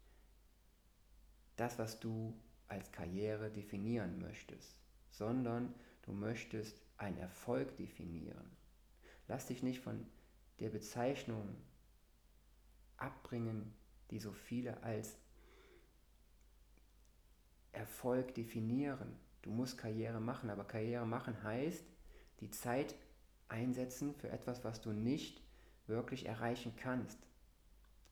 das, 1.56 1.78
was 1.78 2.00
du 2.00 2.34
als 2.66 2.90
Karriere 2.92 3.50
definieren 3.50 4.18
möchtest, 4.18 4.74
sondern 5.10 5.74
du 6.00 6.12
möchtest 6.12 6.80
einen 6.96 7.18
Erfolg 7.18 7.76
definieren. 7.76 8.56
Lass 9.28 9.44
dich 9.44 9.62
nicht 9.62 9.80
von 9.80 10.06
der 10.60 10.68
Bezeichnung 10.68 11.56
abbringen, 12.96 13.74
die 14.10 14.18
so 14.18 14.32
viele 14.32 14.82
als 14.82 15.16
Erfolg 17.72 18.34
definieren. 18.34 19.16
Du 19.42 19.50
musst 19.50 19.78
Karriere 19.78 20.20
machen, 20.20 20.50
aber 20.50 20.64
Karriere 20.64 21.06
machen 21.06 21.42
heißt, 21.42 21.84
die 22.40 22.50
Zeit 22.50 22.94
einsetzen 23.48 24.14
für 24.14 24.30
etwas, 24.30 24.64
was 24.64 24.80
du 24.80 24.92
nicht 24.92 25.42
wirklich 25.86 26.26
erreichen 26.26 26.74
kannst. 26.76 27.18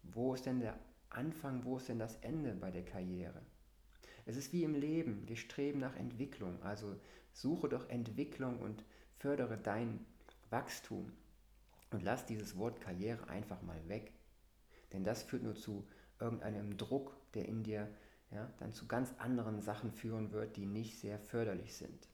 Wo 0.03 0.35
ist 0.35 0.47
denn 0.47 0.61
der 0.61 0.79
Anfang, 1.11 1.65
wo 1.65 1.77
ist 1.77 1.89
denn 1.89 1.99
das 1.99 2.17
Ende 2.17 2.55
bei 2.55 2.71
der 2.71 2.85
Karriere? 2.85 3.43
Es 4.27 4.37
ist 4.37 4.53
wie 4.53 4.65
im 4.65 4.75
Leben, 4.75 5.27
wir 5.27 5.37
streben 5.37 5.79
nach 5.81 5.97
Entwicklung, 5.97 6.63
also 6.63 6.97
suche 7.33 7.69
doch 7.69 7.89
Entwicklung 7.89 8.59
und 8.59 8.85
fördere 9.17 9.57
dein 9.57 10.05
Wachstum. 10.51 11.13
Und 11.91 12.03
lass 12.03 12.27
dieses 12.27 12.57
Wort 12.57 12.81
Karriere 12.81 13.29
einfach 13.29 13.63
mal 13.63 13.89
weg. 13.89 14.13
Denn 14.93 15.05
das 15.05 15.23
führt 15.23 15.43
nur 15.43 15.55
zu 15.55 15.87
irgendeinem 16.21 16.77
Druck, 16.77 17.17
der 17.35 17.47
in 17.47 17.63
dir 17.63 17.89
ja, 18.31 18.51
dann 18.59 18.73
zu 18.73 18.87
ganz 18.87 19.15
anderen 19.19 19.61
Sachen 19.63 19.93
führen 19.93 20.33
wird, 20.33 20.57
die 20.57 20.67
nicht 20.67 20.99
sehr 20.99 21.19
förderlich 21.19 21.75
sind. 21.77 22.09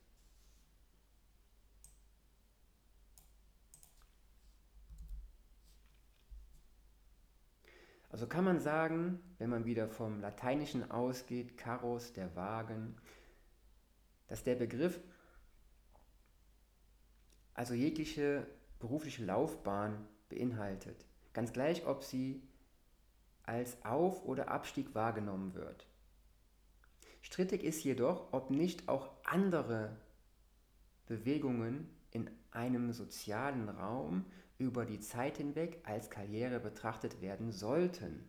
Also 8.11 8.28
kann 8.28 8.45
man 8.45 8.61
sagen, 8.61 9.21
wenn 9.38 9.50
man 9.50 9.64
wieder 9.64 9.88
vom 9.88 10.21
Lateinischen 10.21 10.88
ausgeht, 10.88 11.59
Carus, 11.59 12.12
der 12.12 12.37
Wagen, 12.37 12.97
dass 14.28 14.45
der 14.45 14.54
Begriff 14.54 15.00
also 17.54 17.75
jegliche 17.75 18.47
berufliche 18.84 19.24
Laufbahn 19.24 20.06
beinhaltet. 20.28 21.06
Ganz 21.32 21.54
gleich, 21.54 21.86
ob 21.86 22.04
sie 22.04 22.42
als 23.42 23.82
Auf- 23.82 24.26
oder 24.26 24.48
Abstieg 24.50 24.94
wahrgenommen 24.94 25.54
wird. 25.54 25.86
Strittig 27.22 27.64
ist 27.64 27.82
jedoch, 27.82 28.30
ob 28.34 28.50
nicht 28.50 28.90
auch 28.90 29.08
andere 29.24 29.96
Bewegungen 31.06 31.88
in 32.10 32.30
einem 32.50 32.92
sozialen 32.92 33.70
Raum 33.70 34.26
über 34.58 34.84
die 34.84 35.00
Zeit 35.00 35.38
hinweg 35.38 35.80
als 35.84 36.10
Karriere 36.10 36.60
betrachtet 36.60 37.22
werden 37.22 37.52
sollten. 37.52 38.28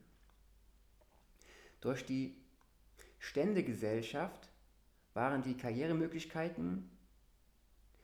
Durch 1.82 2.06
die 2.06 2.34
Ständegesellschaft 3.20 4.48
waren 5.14 5.44
die 5.44 5.58
Karrieremöglichkeiten, 5.58 6.90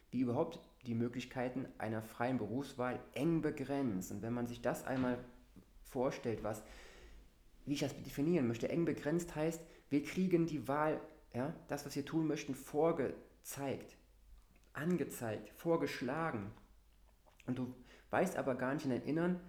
wie 0.10 0.20
überhaupt 0.20 0.60
die 0.86 0.96
Möglichkeiten 0.96 1.68
einer 1.78 2.02
freien 2.02 2.38
Berufswahl 2.38 3.00
eng 3.14 3.42
begrenzt. 3.42 4.12
Und 4.12 4.22
wenn 4.22 4.34
man 4.34 4.48
sich 4.48 4.62
das 4.62 4.86
einmal 4.86 5.18
vorstellt, 5.84 6.44
was 6.44 6.64
wie 7.66 7.74
ich 7.74 7.80
das 7.80 7.96
definieren 8.04 8.48
möchte. 8.48 8.70
Eng 8.70 8.86
begrenzt 8.86 9.36
heißt, 9.36 9.62
wir 9.90 10.04
kriegen 10.04 10.46
die 10.48 10.68
Wahl, 10.68 11.00
ja, 11.34 11.54
das, 11.68 11.86
was 11.86 11.96
wir 11.96 12.06
tun 12.06 12.28
möchten, 12.28 12.56
vorgezeigt, 12.56 13.96
angezeigt, 14.74 15.50
vorgeschlagen. 15.50 16.52
Und 17.46 17.58
du 17.58 17.74
weißt 18.10 18.38
aber 18.38 18.56
gar 18.56 18.74
nicht 18.74 18.86
in 18.86 18.92
deinem 18.92 19.06
Innern, 19.06 19.40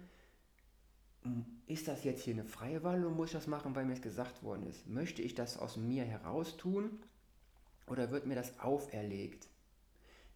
hm, 1.23 1.45
ist 1.65 1.87
das 1.87 2.03
jetzt 2.03 2.23
hier 2.23 2.33
eine 2.33 2.45
freie 2.45 2.83
Wahl 2.83 3.03
oder 3.03 3.13
muss 3.13 3.29
ich 3.29 3.33
das 3.33 3.47
machen, 3.47 3.75
weil 3.75 3.85
mir 3.85 3.93
es 3.93 4.01
gesagt 4.01 4.43
worden 4.43 4.67
ist? 4.67 4.87
Möchte 4.87 5.21
ich 5.21 5.35
das 5.35 5.57
aus 5.57 5.77
mir 5.77 6.03
heraus 6.03 6.57
tun 6.57 6.99
oder 7.87 8.11
wird 8.11 8.25
mir 8.25 8.35
das 8.35 8.59
auferlegt? 8.59 9.47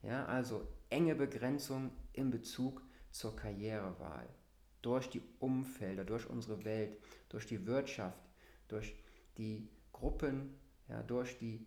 Ja, 0.03 0.25
also 0.25 0.67
enge 0.89 1.15
Begrenzung 1.15 1.91
in 2.13 2.31
Bezug 2.31 2.81
zur 3.11 3.35
Karrierewahl. 3.35 4.27
Durch 4.81 5.09
die 5.09 5.21
Umfelder, 5.39 6.05
durch 6.05 6.29
unsere 6.29 6.63
Welt, 6.63 6.97
durch 7.29 7.45
die 7.45 7.65
Wirtschaft, 7.65 8.21
durch 8.67 8.95
die 9.37 9.69
Gruppen, 9.91 10.55
ja, 10.87 11.03
durch 11.03 11.37
die 11.37 11.65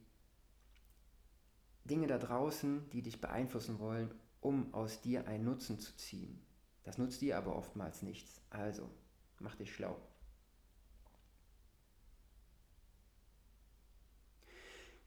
Dinge 1.84 2.06
da 2.06 2.18
draußen, 2.18 2.88
die 2.90 3.02
dich 3.02 3.20
beeinflussen 3.20 3.78
wollen, 3.78 4.14
um 4.40 4.72
aus 4.72 5.00
dir 5.00 5.26
einen 5.26 5.44
Nutzen 5.44 5.80
zu 5.80 5.96
ziehen. 5.96 6.40
Das 6.84 6.98
nutzt 6.98 7.20
dir 7.20 7.36
aber 7.36 7.56
oftmals 7.56 8.02
nichts. 8.02 8.40
Also, 8.50 8.88
mach 9.38 9.56
dich 9.56 9.74
schlau. 9.74 10.00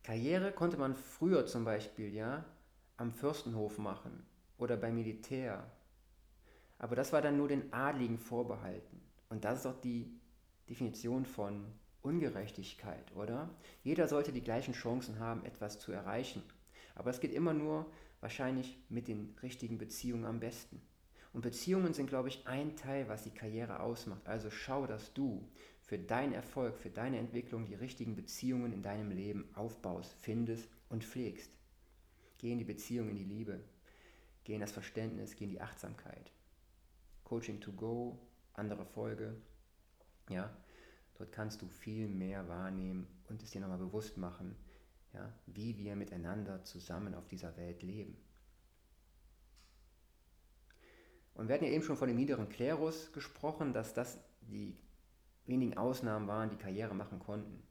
Karriere 0.03 0.51
konnte 0.51 0.77
man 0.77 0.95
früher 0.95 1.45
zum 1.45 1.63
Beispiel 1.63 2.13
ja 2.13 2.45
am 2.97 3.11
Fürstenhof 3.11 3.77
machen 3.77 4.25
oder 4.57 4.77
beim 4.77 4.95
Militär. 4.95 5.69
Aber 6.77 6.95
das 6.95 7.13
war 7.13 7.21
dann 7.21 7.37
nur 7.37 7.47
den 7.47 7.71
Adligen 7.73 8.17
vorbehalten. 8.17 9.01
Und 9.29 9.45
das 9.45 9.57
ist 9.57 9.65
doch 9.65 9.79
die 9.81 10.19
Definition 10.69 11.25
von 11.25 11.65
Ungerechtigkeit, 12.01 13.15
oder? 13.15 13.49
Jeder 13.83 14.07
sollte 14.07 14.31
die 14.31 14.43
gleichen 14.43 14.73
Chancen 14.73 15.19
haben, 15.19 15.45
etwas 15.45 15.79
zu 15.79 15.91
erreichen. 15.91 16.43
Aber 16.95 17.09
es 17.09 17.19
geht 17.19 17.31
immer 17.31 17.53
nur 17.53 17.85
wahrscheinlich 18.19 18.77
mit 18.89 19.07
den 19.07 19.35
richtigen 19.41 19.77
Beziehungen 19.77 20.25
am 20.25 20.39
besten. 20.39 20.81
Und 21.33 21.41
Beziehungen 21.41 21.93
sind, 21.93 22.07
glaube 22.07 22.27
ich, 22.27 22.45
ein 22.45 22.75
Teil, 22.75 23.09
was 23.09 23.23
die 23.23 23.31
Karriere 23.31 23.79
ausmacht. 23.79 24.27
Also 24.27 24.51
schau, 24.51 24.85
dass 24.85 25.13
du 25.13 25.49
für 25.81 25.97
deinen 25.97 26.33
Erfolg, 26.33 26.77
für 26.77 26.89
deine 26.89 27.17
Entwicklung 27.17 27.65
die 27.65 27.73
richtigen 27.73 28.15
Beziehungen 28.15 28.71
in 28.71 28.83
deinem 28.83 29.11
Leben 29.11 29.49
aufbaust, 29.55 30.13
findest 30.19 30.69
und 30.89 31.03
pflegst. 31.03 31.51
Geh 32.43 32.51
in 32.51 32.57
die 32.57 32.65
Beziehung, 32.65 33.07
in 33.07 33.15
die 33.15 33.23
Liebe. 33.23 33.63
Geh 34.43 34.55
in 34.55 34.59
das 34.59 34.73
Verständnis, 34.73 35.37
geh 35.37 35.45
in 35.45 35.51
die 35.51 35.61
Achtsamkeit. 35.61 36.33
Coaching 37.23 37.61
to 37.61 37.71
go, 37.71 38.19
andere 38.51 38.85
Folge. 38.85 39.41
Ja, 40.27 40.53
dort 41.13 41.31
kannst 41.31 41.61
du 41.61 41.69
viel 41.69 42.09
mehr 42.09 42.49
wahrnehmen 42.49 43.07
und 43.29 43.41
es 43.41 43.51
dir 43.51 43.61
nochmal 43.61 43.77
bewusst 43.77 44.17
machen, 44.17 44.57
ja, 45.13 45.33
wie 45.45 45.77
wir 45.77 45.95
miteinander 45.95 46.65
zusammen 46.65 47.15
auf 47.15 47.29
dieser 47.29 47.55
Welt 47.55 47.81
leben. 47.81 48.17
Und 51.33 51.47
wir 51.47 51.55
hatten 51.55 51.63
ja 51.63 51.71
eben 51.71 51.83
schon 51.85 51.95
von 51.95 52.09
dem 52.09 52.17
niederen 52.17 52.49
Klerus 52.49 53.13
gesprochen, 53.13 53.71
dass 53.71 53.93
das 53.93 54.19
die 54.41 54.77
wenigen 55.45 55.77
Ausnahmen 55.77 56.27
waren, 56.27 56.49
die 56.49 56.57
Karriere 56.57 56.93
machen 56.93 57.19
konnten. 57.19 57.63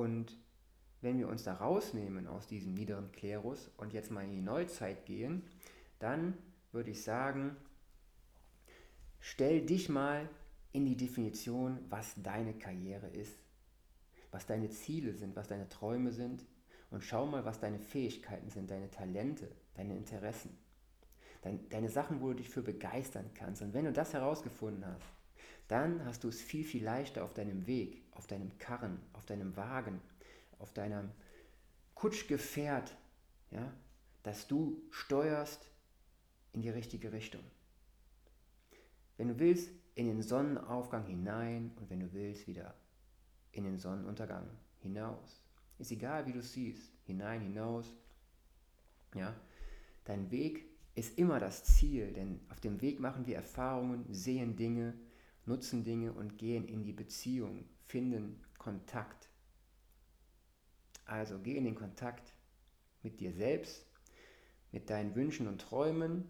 Und 0.00 0.36
wenn 1.00 1.18
wir 1.18 1.28
uns 1.28 1.44
da 1.44 1.54
rausnehmen 1.54 2.26
aus 2.26 2.46
diesem 2.46 2.74
niederen 2.74 3.12
Klerus 3.12 3.70
und 3.76 3.92
jetzt 3.92 4.10
mal 4.10 4.24
in 4.24 4.30
die 4.30 4.40
Neuzeit 4.40 5.06
gehen, 5.06 5.42
dann 5.98 6.34
würde 6.72 6.90
ich 6.90 7.02
sagen, 7.02 7.56
stell 9.20 9.64
dich 9.64 9.88
mal 9.88 10.28
in 10.72 10.84
die 10.84 10.96
Definition, 10.96 11.78
was 11.88 12.14
deine 12.22 12.54
Karriere 12.54 13.08
ist 13.08 13.38
was 14.30 14.46
deine 14.46 14.70
Ziele 14.70 15.14
sind, 15.14 15.36
was 15.36 15.48
deine 15.48 15.68
Träume 15.68 16.12
sind 16.12 16.44
und 16.90 17.02
schau 17.02 17.26
mal, 17.26 17.44
was 17.44 17.60
deine 17.60 17.78
Fähigkeiten 17.78 18.50
sind, 18.50 18.70
deine 18.70 18.90
Talente, 18.90 19.50
deine 19.74 19.96
Interessen, 19.96 20.56
dein, 21.42 21.68
deine 21.68 21.88
Sachen, 21.88 22.20
wo 22.20 22.28
du 22.28 22.34
dich 22.34 22.48
für 22.48 22.62
begeistern 22.62 23.30
kannst. 23.34 23.62
Und 23.62 23.74
wenn 23.74 23.84
du 23.84 23.92
das 23.92 24.12
herausgefunden 24.12 24.86
hast, 24.86 25.02
dann 25.68 26.04
hast 26.04 26.24
du 26.24 26.28
es 26.28 26.40
viel, 26.40 26.64
viel 26.64 26.84
leichter 26.84 27.24
auf 27.24 27.34
deinem 27.34 27.66
Weg, 27.66 28.07
auf 28.18 28.26
deinem 28.26 28.58
Karren, 28.58 29.00
auf 29.14 29.24
deinem 29.24 29.56
Wagen, 29.56 30.02
auf 30.58 30.74
deinem 30.74 31.10
Kutschgefährt, 31.94 32.94
ja, 33.50 33.72
dass 34.22 34.46
du 34.46 34.82
steuerst 34.90 35.70
in 36.52 36.60
die 36.60 36.68
richtige 36.68 37.12
Richtung. 37.12 37.42
Wenn 39.16 39.28
du 39.28 39.38
willst, 39.38 39.70
in 39.94 40.06
den 40.06 40.22
Sonnenaufgang 40.22 41.06
hinein 41.06 41.72
und 41.76 41.90
wenn 41.90 41.98
du 41.98 42.12
willst, 42.12 42.46
wieder 42.46 42.74
in 43.50 43.64
den 43.64 43.78
Sonnenuntergang 43.78 44.46
hinaus. 44.80 45.42
Ist 45.78 45.90
egal, 45.90 46.24
wie 46.26 46.32
du 46.32 46.40
siehst, 46.40 46.92
hinein, 47.04 47.40
hinaus. 47.40 47.92
Ja, 49.14 49.34
dein 50.04 50.30
Weg 50.30 50.66
ist 50.94 51.18
immer 51.18 51.40
das 51.40 51.64
Ziel, 51.64 52.12
denn 52.12 52.40
auf 52.48 52.60
dem 52.60 52.80
Weg 52.80 53.00
machen 53.00 53.26
wir 53.26 53.36
Erfahrungen, 53.36 54.04
sehen 54.12 54.54
Dinge, 54.54 54.94
nutzen 55.46 55.82
Dinge 55.82 56.12
und 56.12 56.38
gehen 56.38 56.68
in 56.68 56.84
die 56.84 56.92
Beziehung, 56.92 57.64
finden 57.88 58.40
Kontakt. 58.58 59.28
Also 61.04 61.38
geh 61.40 61.56
in 61.56 61.64
den 61.64 61.74
Kontakt 61.74 62.32
mit 63.02 63.20
dir 63.20 63.32
selbst, 63.32 63.84
mit 64.70 64.88
deinen 64.88 65.14
Wünschen 65.14 65.48
und 65.48 65.60
Träumen, 65.60 66.24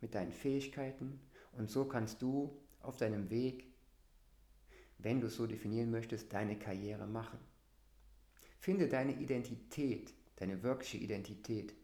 mit 0.00 0.14
deinen 0.14 0.32
Fähigkeiten 0.32 1.20
und 1.52 1.70
so 1.70 1.84
kannst 1.84 2.20
du 2.22 2.58
auf 2.80 2.96
deinem 2.96 3.30
Weg 3.30 3.72
wenn 5.02 5.20
du 5.20 5.26
es 5.26 5.36
so 5.36 5.46
definieren 5.46 5.90
möchtest, 5.90 6.32
deine 6.32 6.58
Karriere 6.58 7.06
machen. 7.06 7.38
Finde 8.58 8.88
deine 8.88 9.14
Identität, 9.14 10.14
deine 10.36 10.62
wirkliche 10.62 10.98
Identität, 10.98 11.74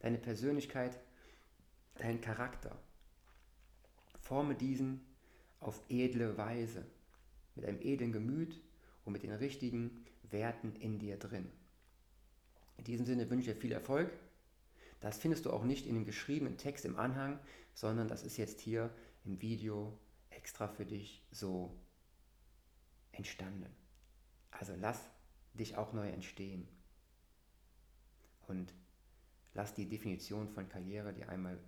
deine 0.00 0.18
Persönlichkeit, 0.18 0.98
deinen 1.94 2.20
Charakter. 2.20 2.76
Forme 4.20 4.54
diesen 4.54 5.00
auf 5.60 5.80
edle 5.88 6.36
Weise, 6.36 6.84
mit 7.54 7.64
einem 7.64 7.80
edlen 7.80 8.12
Gemüt 8.12 8.60
und 9.04 9.12
mit 9.12 9.22
den 9.22 9.32
richtigen 9.32 10.04
Werten 10.22 10.74
in 10.76 10.98
dir 10.98 11.18
drin. 11.18 11.50
In 12.78 12.84
diesem 12.84 13.06
Sinne 13.06 13.28
wünsche 13.30 13.50
ich 13.50 13.56
dir 13.56 13.60
viel 13.60 13.72
Erfolg. 13.72 14.10
Das 15.00 15.18
findest 15.18 15.46
du 15.46 15.50
auch 15.50 15.64
nicht 15.64 15.86
in 15.86 15.94
dem 15.94 16.04
geschriebenen 16.04 16.56
Text 16.56 16.84
im 16.84 16.96
Anhang, 16.96 17.38
sondern 17.74 18.08
das 18.08 18.22
ist 18.22 18.36
jetzt 18.36 18.60
hier 18.60 18.90
im 19.24 19.40
Video 19.40 19.98
extra 20.30 20.68
für 20.68 20.86
dich 20.86 21.24
so 21.30 21.76
entstanden. 23.12 23.70
Also 24.50 24.74
lass 24.76 25.00
dich 25.54 25.76
auch 25.76 25.92
neu 25.92 26.08
entstehen. 26.08 26.66
Und 28.46 28.74
lass 29.54 29.74
die 29.74 29.88
Definition 29.88 30.48
von 30.48 30.68
Karriere 30.68 31.12
dir 31.12 31.28
einmal 31.28 31.58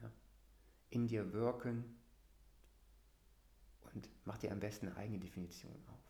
ja, 0.00 0.10
in 0.90 1.06
dir 1.06 1.32
wirken 1.32 1.96
und 3.94 4.08
mach 4.24 4.38
dir 4.38 4.52
am 4.52 4.60
besten 4.60 4.88
eine 4.88 4.96
eigene 4.96 5.18
Definition 5.18 5.72
auf. 5.88 6.00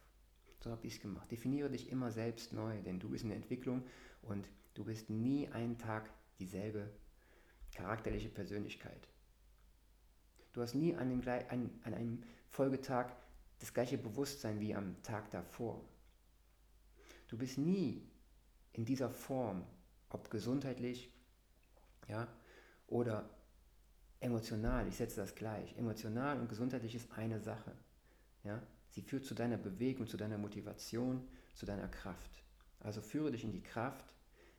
So 0.60 0.70
habe 0.70 0.86
ich 0.86 0.94
es 0.94 1.00
gemacht. 1.00 1.30
Definiere 1.30 1.70
dich 1.70 1.90
immer 1.90 2.10
selbst 2.10 2.52
neu, 2.52 2.80
denn 2.82 2.98
du 2.98 3.10
bist 3.10 3.24
in 3.24 3.30
der 3.30 3.36
Entwicklung 3.36 3.84
und 4.22 4.48
du 4.72 4.84
bist 4.84 5.10
nie 5.10 5.48
einen 5.48 5.78
Tag 5.78 6.10
dieselbe 6.38 6.90
charakterliche 7.72 8.28
Persönlichkeit. 8.28 9.08
Du 10.52 10.62
hast 10.62 10.74
nie 10.74 10.94
an, 10.94 11.10
dem, 11.10 11.20
an, 11.28 11.70
an 11.82 11.94
einem 11.94 12.22
Folgetag 12.48 13.12
das 13.58 13.74
gleiche 13.74 13.98
Bewusstsein 13.98 14.60
wie 14.60 14.74
am 14.74 15.02
Tag 15.02 15.30
davor. 15.30 15.84
Du 17.28 17.36
bist 17.36 17.58
nie 17.58 18.08
in 18.72 18.84
dieser 18.84 19.10
Form, 19.10 19.66
ob 20.10 20.30
gesundheitlich 20.30 21.12
ja, 22.08 22.28
oder 22.86 23.28
emotional, 24.24 24.88
ich 24.88 24.96
setze 24.96 25.20
das 25.20 25.34
gleich. 25.34 25.76
Emotional 25.76 26.40
und 26.40 26.48
gesundheitlich 26.48 26.94
ist 26.94 27.12
eine 27.12 27.40
Sache. 27.40 27.72
Ja? 28.42 28.62
Sie 28.88 29.02
führt 29.02 29.24
zu 29.24 29.34
deiner 29.34 29.58
Bewegung, 29.58 30.06
zu 30.06 30.16
deiner 30.16 30.38
Motivation, 30.38 31.26
zu 31.54 31.66
deiner 31.66 31.88
Kraft. 31.88 32.42
Also 32.80 33.00
führe 33.00 33.30
dich 33.30 33.44
in 33.44 33.52
die 33.52 33.62
Kraft, 33.62 34.14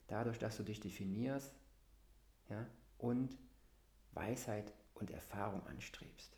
dadurch, 0.07 0.37
dass 0.39 0.57
du 0.57 0.63
dich 0.63 0.79
definierst 0.79 1.53
ja, 2.49 2.65
und 2.97 3.37
Weisheit 4.11 4.73
und 4.93 5.11
Erfahrung 5.11 5.65
anstrebst. 5.67 6.37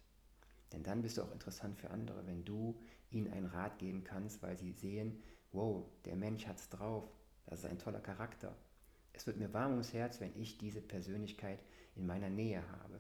Denn 0.73 0.83
dann 0.83 1.01
bist 1.01 1.17
du 1.17 1.23
auch 1.23 1.31
interessant 1.31 1.77
für 1.77 1.89
andere, 1.89 2.25
wenn 2.25 2.43
du 2.43 2.79
ihnen 3.09 3.31
einen 3.31 3.45
Rat 3.45 3.77
geben 3.79 4.03
kannst, 4.03 4.41
weil 4.41 4.57
sie 4.57 4.71
sehen, 4.71 5.21
wow, 5.51 5.85
der 6.05 6.15
Mensch 6.15 6.45
hat 6.45 6.57
es 6.57 6.69
drauf, 6.69 7.09
das 7.45 7.59
ist 7.59 7.65
ein 7.65 7.79
toller 7.79 8.01
Charakter. 8.01 8.55
Es 9.13 9.25
wird 9.25 9.37
mir 9.37 9.53
warm 9.53 9.71
ums 9.71 9.93
Herz, 9.93 10.19
wenn 10.19 10.39
ich 10.39 10.57
diese 10.57 10.81
Persönlichkeit 10.81 11.59
in 11.95 12.05
meiner 12.05 12.29
Nähe 12.29 12.61
habe. 12.81 12.99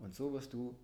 Und 0.00 0.14
so 0.14 0.32
wirst 0.32 0.52
du 0.54 0.76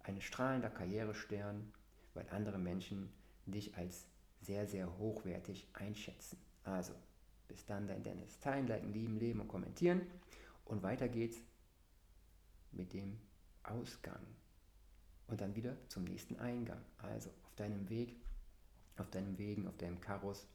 ein 0.00 0.20
strahlender 0.20 0.70
Karrierestern, 0.70 1.72
weil 2.14 2.28
andere 2.30 2.58
Menschen 2.58 3.10
dich 3.46 3.76
als 3.76 4.06
sehr, 4.40 4.66
sehr 4.66 4.98
hochwertig 4.98 5.66
einschätzen. 5.72 6.38
Also, 6.64 6.92
bis 7.48 7.64
dann, 7.66 7.86
dein 7.86 8.02
Dennis. 8.02 8.38
Teilen, 8.40 8.66
liken, 8.66 8.92
lieben, 8.92 9.18
leben 9.18 9.40
und 9.40 9.48
kommentieren. 9.48 10.02
Und 10.64 10.82
weiter 10.82 11.08
geht's 11.08 11.38
mit 12.72 12.92
dem 12.92 13.18
Ausgang. 13.62 14.20
Und 15.28 15.40
dann 15.40 15.54
wieder 15.54 15.76
zum 15.88 16.04
nächsten 16.04 16.36
Eingang. 16.38 16.82
Also 16.98 17.30
auf 17.44 17.54
deinem 17.54 17.88
Weg, 17.88 18.16
auf 18.96 19.10
deinem 19.10 19.38
Wegen, 19.38 19.66
auf 19.66 19.76
deinem 19.78 20.00
Karus 20.00 20.46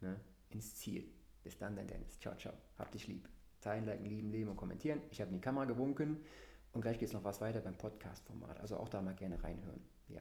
ne, 0.00 0.18
ins 0.48 0.74
Ziel. 0.76 1.08
Bis 1.44 1.56
dann, 1.56 1.76
dein 1.76 1.86
Dennis. 1.86 2.18
Ciao, 2.18 2.36
ciao. 2.36 2.54
Hab 2.78 2.90
dich 2.90 3.06
lieb. 3.06 3.28
Teilen, 3.60 3.84
liken, 3.84 4.06
lieben, 4.06 4.30
leben 4.30 4.50
und 4.50 4.56
kommentieren. 4.56 5.00
Ich 5.10 5.20
habe 5.20 5.30
in 5.30 5.36
die 5.36 5.42
Kamera 5.42 5.66
gewunken 5.66 6.24
und 6.72 6.82
gleich 6.82 6.98
geht 6.98 7.08
es 7.08 7.14
noch 7.14 7.24
was 7.24 7.40
weiter 7.40 7.60
beim 7.60 7.76
Podcast-Format. 7.76 8.60
Also 8.60 8.76
auch 8.76 8.88
da 8.88 9.02
mal 9.02 9.14
gerne 9.14 9.42
reinhören. 9.42 9.82
Ja. 10.08 10.20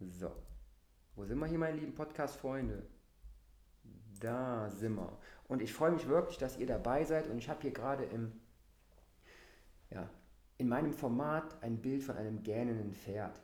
So. 0.00 0.30
Wo 1.16 1.24
sind 1.24 1.38
wir 1.38 1.46
hier, 1.46 1.58
meine 1.58 1.76
lieben 1.76 1.94
Podcast-Freunde? 1.94 2.86
Da 4.20 4.70
sind 4.70 4.94
wir. 4.94 5.18
Und 5.48 5.62
ich 5.62 5.72
freue 5.72 5.90
mich 5.90 6.08
wirklich, 6.08 6.38
dass 6.38 6.58
ihr 6.58 6.66
dabei 6.66 7.04
seid. 7.04 7.28
Und 7.28 7.38
ich 7.38 7.48
habe 7.48 7.62
hier 7.62 7.72
gerade 7.72 8.04
im, 8.04 8.40
ja, 9.90 10.08
in 10.58 10.68
meinem 10.68 10.92
Format 10.92 11.62
ein 11.62 11.80
Bild 11.80 12.02
von 12.02 12.16
einem 12.16 12.42
gähnenden 12.42 12.94
Pferd. 12.94 13.40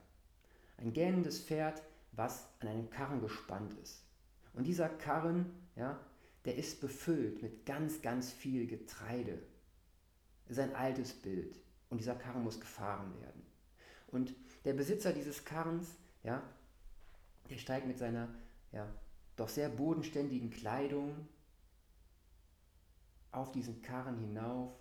Ein 0.78 0.92
gähnendes 0.92 1.40
Pferd, 1.40 1.82
was 2.12 2.48
an 2.60 2.68
einem 2.68 2.90
Karren 2.90 3.20
gespannt 3.20 3.74
ist. 3.82 4.04
Und 4.54 4.64
dieser 4.66 4.88
Karren, 4.88 5.52
ja, 5.76 5.98
der 6.44 6.56
ist 6.56 6.80
befüllt 6.80 7.42
mit 7.42 7.66
ganz, 7.66 8.02
ganz 8.02 8.32
viel 8.32 8.66
Getreide. 8.66 9.38
Ist 10.50 10.58
ein 10.58 10.74
altes 10.74 11.12
Bild. 11.14 11.56
Und 11.90 11.98
dieser 11.98 12.16
Karren 12.16 12.42
muss 12.42 12.60
gefahren 12.60 13.14
werden. 13.20 13.42
Und 14.08 14.34
der 14.64 14.74
Besitzer 14.74 15.12
dieses 15.12 15.44
Karrens, 15.44 15.88
ja, 16.24 16.42
der 17.48 17.56
steigt 17.56 17.86
mit 17.86 17.98
seiner 17.98 18.28
ja, 18.72 18.92
doch 19.36 19.48
sehr 19.48 19.68
bodenständigen 19.68 20.50
Kleidung 20.50 21.28
auf 23.30 23.52
diesen 23.52 23.80
Karren 23.80 24.18
hinauf 24.18 24.72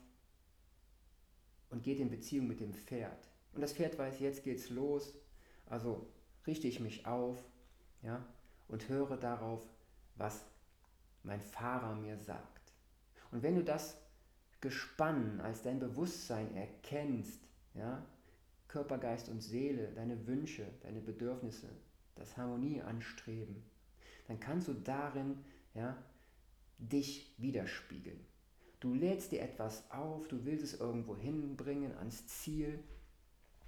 und 1.70 1.84
geht 1.84 2.00
in 2.00 2.10
Beziehung 2.10 2.48
mit 2.48 2.60
dem 2.60 2.74
Pferd. 2.74 3.30
Und 3.54 3.62
das 3.62 3.74
Pferd 3.74 3.98
weiß, 3.98 4.20
jetzt 4.20 4.44
geht's 4.44 4.70
los, 4.70 5.14
also 5.68 6.08
richte 6.48 6.68
ich 6.68 6.80
mich 6.80 7.06
auf 7.06 7.38
ja, 8.02 8.26
und 8.68 8.90
höre 8.90 9.18
darauf, 9.18 9.68
was 10.16 10.44
mein 11.22 11.42
Fahrer 11.42 11.96
mir 11.96 12.18
sagt. 12.18 12.74
Und 13.32 13.44
wenn 13.44 13.56
du 13.56 13.64
das 13.64 13.98
Gespann 14.62 15.40
als 15.42 15.62
dein 15.62 15.80
Bewusstsein 15.80 16.56
erkennst, 16.56 17.40
ja, 17.74 18.06
Körper, 18.68 18.98
Geist 18.98 19.30
und 19.30 19.42
Seele, 19.42 19.92
deine 19.96 20.28
Wünsche, 20.28 20.68
deine 20.82 21.00
Bedürfnisse, 21.00 21.70
das 22.16 22.38
Harmonie 22.38 22.82
anstreben, 22.82 23.64
dann 24.28 24.40
kannst 24.40 24.68
du 24.68 24.74
darin 24.74 25.44
ja, 25.74 25.98
dich 26.78 27.34
widerspiegeln. 27.38 28.20
Du 28.80 28.94
lädst 28.94 29.32
dir 29.32 29.42
etwas 29.42 29.90
auf, 29.92 30.28
du 30.28 30.46
willst 30.46 30.64
es 30.64 30.80
irgendwo 30.80 31.16
hinbringen 31.16 31.98
ans 31.98 32.28
Ziel 32.28 32.80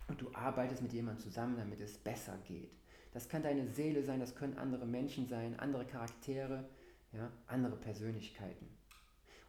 und 0.08 0.22
du 0.22 0.34
arbeitest 0.34 0.82
mit 0.82 0.94
jemandem 0.94 1.24
zusammen, 1.24 1.58
damit 1.58 1.82
es 1.82 1.98
besser 1.98 2.38
geht. 2.46 2.72
Das 3.14 3.28
kann 3.28 3.44
deine 3.44 3.68
Seele 3.68 4.04
sein, 4.04 4.20
das 4.20 4.36
können 4.36 4.58
andere 4.58 4.86
Menschen 4.86 5.28
sein, 5.28 5.60
andere 5.60 5.86
Charaktere, 5.86 6.70
ja, 7.12 7.30
andere 7.48 7.76
Persönlichkeiten. 7.76 8.81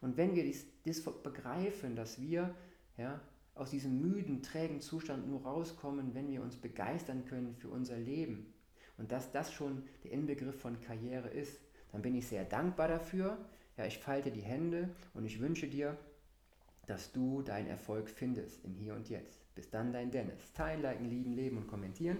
Und 0.02 0.16
wenn 0.18 0.34
wir 0.34 0.42
dies, 0.42 0.66
dies 0.84 1.02
begreifen, 1.02 1.96
dass 1.96 2.20
wir 2.20 2.54
ja, 2.98 3.20
aus 3.54 3.70
diesem 3.70 4.00
müden, 4.00 4.42
trägen 4.42 4.80
Zustand 4.80 5.28
nur 5.28 5.42
rauskommen, 5.42 6.14
wenn 6.14 6.30
wir 6.30 6.42
uns 6.42 6.56
begeistern 6.56 7.24
können 7.24 7.54
für 7.54 7.68
unser 7.68 7.96
Leben 7.96 8.52
und 8.98 9.12
dass 9.12 9.32
das 9.32 9.52
schon 9.52 9.84
der 10.04 10.12
Inbegriff 10.12 10.60
von 10.60 10.80
Karriere 10.80 11.28
ist, 11.28 11.60
dann 11.92 12.02
bin 12.02 12.14
ich 12.14 12.26
sehr 12.26 12.44
dankbar 12.44 12.88
dafür. 12.88 13.38
Ja, 13.76 13.86
ich 13.86 13.98
falte 13.98 14.30
die 14.30 14.42
Hände 14.42 14.90
und 15.14 15.24
ich 15.24 15.40
wünsche 15.40 15.68
dir, 15.68 15.96
dass 16.86 17.12
du 17.12 17.42
deinen 17.42 17.68
Erfolg 17.68 18.10
findest 18.10 18.64
im 18.64 18.74
Hier 18.74 18.94
und 18.94 19.08
Jetzt. 19.08 19.54
Bis 19.54 19.70
dann, 19.70 19.92
dein 19.92 20.10
Dennis. 20.10 20.52
Teilen, 20.52 20.82
liken, 20.82 21.08
lieben, 21.08 21.32
leben 21.32 21.58
und 21.58 21.68
kommentieren. 21.68 22.18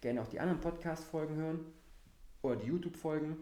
Gerne 0.00 0.20
auch 0.20 0.28
die 0.28 0.40
anderen 0.40 0.60
Podcast-Folgen 0.60 1.36
hören 1.36 1.60
oder 2.42 2.56
die 2.56 2.66
YouTube-Folgen 2.66 3.36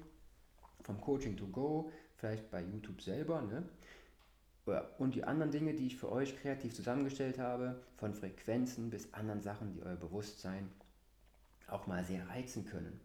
vom 0.82 1.00
Coaching 1.00 1.36
to 1.36 1.46
Go, 1.46 1.90
vielleicht 2.16 2.50
bei 2.50 2.62
YouTube 2.62 3.00
selber. 3.00 3.40
Ne? 3.42 3.64
Und 4.98 5.14
die 5.14 5.24
anderen 5.24 5.50
Dinge, 5.50 5.74
die 5.74 5.86
ich 5.86 5.96
für 5.96 6.12
euch 6.12 6.36
kreativ 6.40 6.74
zusammengestellt 6.74 7.38
habe, 7.38 7.82
von 7.96 8.14
Frequenzen 8.14 8.90
bis 8.90 9.12
anderen 9.14 9.40
Sachen, 9.40 9.72
die 9.72 9.82
euer 9.82 9.96
Bewusstsein 9.96 10.70
auch 11.66 11.86
mal 11.86 12.04
sehr 12.04 12.28
reizen 12.28 12.66
können. 12.66 13.00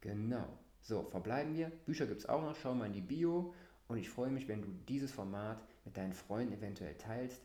Genau. 0.00 0.46
So, 0.80 1.04
verbleiben 1.04 1.54
wir. 1.54 1.70
Bücher 1.86 2.06
gibt 2.06 2.20
es 2.20 2.28
auch 2.28 2.42
noch. 2.42 2.56
Schau 2.56 2.74
mal 2.74 2.86
in 2.86 2.92
die 2.92 3.00
Bio. 3.00 3.54
Und 3.88 3.98
ich 3.98 4.08
freue 4.08 4.30
mich, 4.30 4.48
wenn 4.48 4.62
du 4.62 4.68
dieses 4.88 5.12
Format 5.12 5.62
mit 5.84 5.96
deinen 5.96 6.12
Freunden 6.12 6.54
eventuell 6.54 6.94
teilst. 6.94 7.42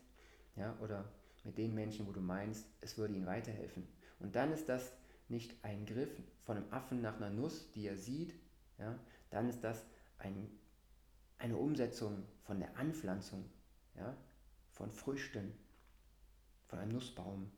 Ja, 0.55 0.75
oder 0.81 1.05
mit 1.43 1.57
den 1.57 1.73
Menschen, 1.73 2.07
wo 2.07 2.11
du 2.11 2.21
meinst, 2.21 2.65
es 2.81 2.97
würde 2.97 3.13
ihnen 3.13 3.25
weiterhelfen. 3.25 3.87
Und 4.19 4.35
dann 4.35 4.51
ist 4.51 4.69
das 4.69 4.93
nicht 5.29 5.53
ein 5.63 5.85
Griff 5.85 6.09
von 6.43 6.57
einem 6.57 6.71
Affen 6.71 7.01
nach 7.01 7.17
einer 7.17 7.29
Nuss, 7.29 7.71
die 7.71 7.87
er 7.87 7.97
sieht, 7.97 8.33
ja, 8.79 8.97
dann 9.29 9.49
ist 9.49 9.63
das 9.63 9.85
ein, 10.19 10.49
eine 11.37 11.57
Umsetzung 11.57 12.23
von 12.43 12.59
der 12.59 12.77
Anpflanzung 12.77 13.45
ja, 13.95 14.15
von 14.71 14.91
Früchten, 14.91 15.53
von 16.67 16.79
einem 16.79 16.93
Nussbaum, 16.93 17.51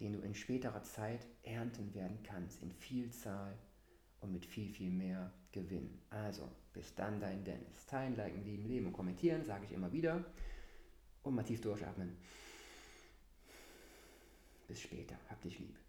den 0.00 0.12
du 0.14 0.20
in 0.20 0.34
späterer 0.34 0.82
Zeit 0.82 1.26
ernten 1.42 1.94
werden 1.94 2.22
kannst, 2.22 2.62
in 2.62 2.72
Vielzahl 2.72 3.56
und 4.20 4.32
mit 4.32 4.46
viel, 4.46 4.68
viel 4.68 4.90
mehr 4.90 5.32
Gewinn. 5.52 6.00
Also, 6.10 6.48
bis 6.72 6.94
dann, 6.94 7.20
dein 7.20 7.44
Dennis. 7.44 7.86
Teilen, 7.86 8.16
liken, 8.16 8.44
lieben, 8.44 8.66
leben 8.66 8.86
und 8.86 8.92
kommentieren, 8.92 9.44
sage 9.44 9.64
ich 9.66 9.72
immer 9.72 9.92
wieder. 9.92 10.24
Und 11.22 11.34
mal 11.34 11.44
tief 11.44 11.60
durchatmen. 11.60 12.16
Bis 14.66 14.80
später. 14.80 15.16
Hab 15.28 15.40
dich 15.42 15.58
lieb. 15.58 15.81